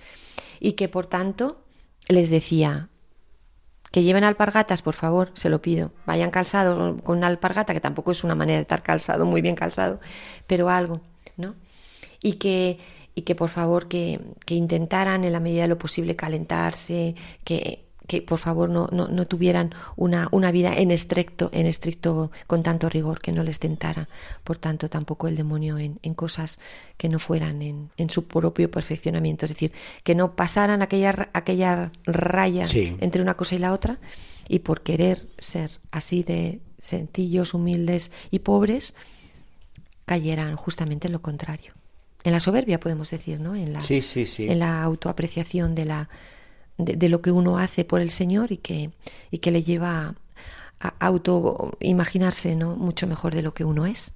y 0.60 0.72
que 0.72 0.88
por 0.88 1.06
tanto 1.06 1.64
les 2.08 2.30
decía, 2.30 2.88
que 3.92 4.02
lleven 4.02 4.24
alpargatas, 4.24 4.80
por 4.82 4.94
favor, 4.94 5.30
se 5.34 5.50
lo 5.50 5.60
pido. 5.60 5.92
Vayan 6.06 6.30
calzados 6.30 7.00
con 7.02 7.18
una 7.18 7.26
alpargata, 7.26 7.74
que 7.74 7.80
tampoco 7.80 8.10
es 8.10 8.24
una 8.24 8.34
manera 8.34 8.56
de 8.56 8.62
estar 8.62 8.82
calzado, 8.82 9.26
muy 9.26 9.42
bien 9.42 9.54
calzado, 9.54 10.00
pero 10.46 10.70
algo, 10.70 11.02
¿no? 11.36 11.54
Y 12.22 12.34
que, 12.34 12.78
y 13.14 13.22
que 13.22 13.34
por 13.34 13.50
favor 13.50 13.88
que, 13.88 14.18
que 14.46 14.54
intentaran 14.54 15.24
en 15.24 15.32
la 15.32 15.40
medida 15.40 15.62
de 15.62 15.68
lo 15.68 15.78
posible 15.78 16.16
calentarse, 16.16 17.14
que 17.44 17.91
que 18.06 18.22
por 18.22 18.38
favor 18.38 18.68
no, 18.68 18.88
no, 18.88 19.26
tuvieran 19.26 19.74
una, 19.96 20.28
una, 20.32 20.50
vida 20.50 20.74
en 20.76 20.90
estricto, 20.90 21.50
en 21.52 21.66
estricto, 21.66 22.30
con 22.46 22.62
tanto 22.62 22.88
rigor, 22.88 23.20
que 23.20 23.32
no 23.32 23.42
les 23.42 23.58
tentara, 23.58 24.08
por 24.44 24.58
tanto, 24.58 24.88
tampoco 24.88 25.28
el 25.28 25.36
demonio 25.36 25.78
en, 25.78 25.98
en 26.02 26.14
cosas 26.14 26.58
que 26.96 27.08
no 27.08 27.18
fueran 27.18 27.62
en, 27.62 27.90
en, 27.96 28.10
su 28.10 28.26
propio 28.26 28.70
perfeccionamiento, 28.70 29.46
es 29.46 29.50
decir, 29.52 29.72
que 30.02 30.14
no 30.14 30.34
pasaran 30.34 30.82
aquella, 30.82 31.30
aquella 31.32 31.92
raya 32.04 32.64
entre 33.00 33.22
una 33.22 33.34
cosa 33.34 33.54
y 33.54 33.58
la 33.58 33.72
otra, 33.72 33.98
y 34.48 34.60
por 34.60 34.82
querer 34.82 35.28
ser 35.38 35.80
así 35.90 36.22
de 36.22 36.60
sencillos, 36.78 37.54
humildes 37.54 38.10
y 38.30 38.40
pobres, 38.40 38.94
cayeran 40.04 40.56
justamente 40.56 41.06
en 41.06 41.12
lo 41.12 41.22
contrario. 41.22 41.72
En 42.24 42.32
la 42.32 42.40
soberbia, 42.40 42.78
podemos 42.78 43.10
decir, 43.10 43.40
¿no? 43.40 43.56
En 43.56 43.72
la, 43.72 43.80
En 44.50 44.58
la 44.58 44.82
autoapreciación 44.82 45.74
de 45.74 45.84
la, 45.84 46.08
de, 46.84 47.08
lo 47.08 47.22
que 47.22 47.30
uno 47.30 47.58
hace 47.58 47.84
por 47.84 48.00
el 48.00 48.10
Señor 48.10 48.52
y 48.52 48.58
que, 48.58 48.90
y 49.30 49.38
que 49.38 49.50
le 49.50 49.62
lleva 49.62 50.14
a 50.80 50.94
auto 50.98 51.76
imaginarse 51.80 52.56
¿no? 52.56 52.76
mucho 52.76 53.06
mejor 53.06 53.34
de 53.34 53.42
lo 53.42 53.54
que 53.54 53.64
uno 53.64 53.86
es. 53.86 54.12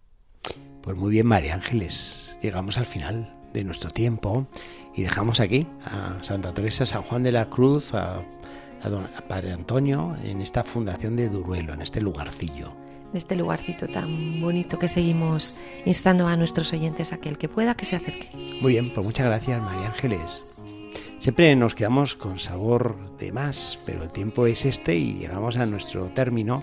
Pues 0.83 0.97
muy 0.97 1.11
bien, 1.11 1.27
María 1.27 1.55
Ángeles, 1.55 2.39
llegamos 2.43 2.79
al 2.79 2.87
final 2.87 3.33
de 3.53 3.65
nuestro 3.65 3.91
tiempo 3.91 4.47
y 4.95 5.03
dejamos 5.03 5.41
aquí 5.41 5.67
a 5.85 6.23
Santa 6.23 6.53
Teresa, 6.55 6.87
San 6.87 7.03
Juan 7.03 7.23
de 7.23 7.33
la 7.33 7.49
Cruz, 7.49 7.93
a, 7.95 8.23
Padre 9.29 9.53
Antonio 9.53 10.17
en 10.23 10.41
esta 10.41 10.63
fundación 10.63 11.17
de 11.17 11.29
Duruelo, 11.29 11.73
en 11.73 11.83
este 11.83 12.01
lugarcillo. 12.01 12.73
En 13.11 13.17
este 13.17 13.35
lugarcito 13.35 13.89
tan 13.89 14.41
bonito 14.41 14.79
que 14.79 14.87
seguimos 14.87 15.61
instando 15.87 16.29
a 16.29 16.37
nuestros 16.37 16.73
oyentes 16.73 17.13
a 17.13 17.17
que 17.17 17.29
el 17.29 17.39
que 17.39 17.49
pueda 17.49 17.75
que 17.75 17.85
se 17.85 17.97
acerque. 17.97 18.29
Muy 18.61 18.75
bien, 18.75 18.95
pues 18.95 19.05
muchas 19.05 19.27
gracias 19.27 19.61
María 19.61 19.89
Ángeles. 19.89 20.56
Siempre 21.27 21.57
nos 21.57 21.75
quedamos 21.75 22.15
con 22.15 22.39
sabor 22.39 22.95
de 23.19 23.33
más, 23.33 23.83
pero 23.85 24.05
el 24.05 24.13
tiempo 24.13 24.47
es 24.47 24.65
este 24.65 24.95
y 24.95 25.15
llegamos 25.15 25.57
a 25.57 25.67
nuestro 25.67 26.05
término. 26.11 26.63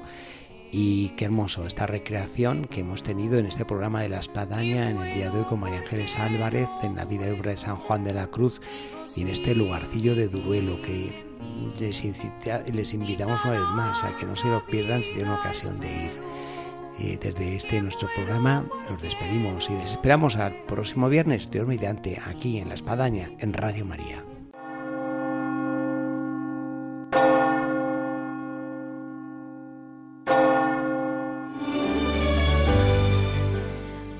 Y 0.72 1.10
qué 1.18 1.26
hermoso 1.26 1.68
esta 1.68 1.86
recreación 1.86 2.68
que 2.70 2.80
hemos 2.80 3.04
tenido 3.04 3.38
en 3.38 3.46
este 3.46 3.66
programa 3.66 4.02
de 4.02 4.08
la 4.08 4.22
Espadaña 4.22 4.90
en 4.90 5.02
el 5.02 5.16
día 5.16 5.30
de 5.32 5.40
hoy 5.40 5.44
con 5.50 5.60
María 5.60 5.80
Ángeles 5.80 6.18
Álvarez, 6.18 6.70
en 6.82 6.96
la 6.96 7.04
vida 7.04 7.28
y 7.28 7.38
obra 7.38 7.52
de 7.52 7.58
San 7.58 7.76
Juan 7.76 8.06
de 8.06 8.14
la 8.14 8.28
Cruz 8.28 8.62
y 9.18 9.24
en 9.24 9.28
este 9.28 9.54
lugarcillo 9.54 10.16
de 10.16 10.30
Duruelo 10.30 10.82
que 10.82 11.12
les, 11.78 12.94
invitamos 12.94 13.44
una 13.44 13.52
vez 13.52 13.70
más 13.76 14.02
a 14.06 14.18
que 14.18 14.26
no 14.26 14.38
se 14.38 14.48
lo 14.48 14.66
pierdan 14.66 15.04
si 15.04 15.12
tienen 15.12 15.34
ocasión 15.34 15.78
de 15.82 16.06
ir. 16.06 16.12
Y 16.98 17.18
desde 17.18 17.58
este 17.58 17.82
nuestro 17.82 18.08
programa 18.16 18.66
nos 18.90 19.02
despedimos 19.02 19.70
y 19.70 19.74
les 19.74 19.92
esperamos 19.92 20.38
al 20.38 20.54
próximo 20.68 21.10
viernes, 21.10 21.52
Dios 21.52 21.68
mediante, 21.68 22.22
aquí 22.26 22.60
en 22.60 22.70
La 22.70 22.76
Espadaña, 22.76 23.30
en 23.40 23.52
Radio 23.52 23.84
María. 23.84 24.24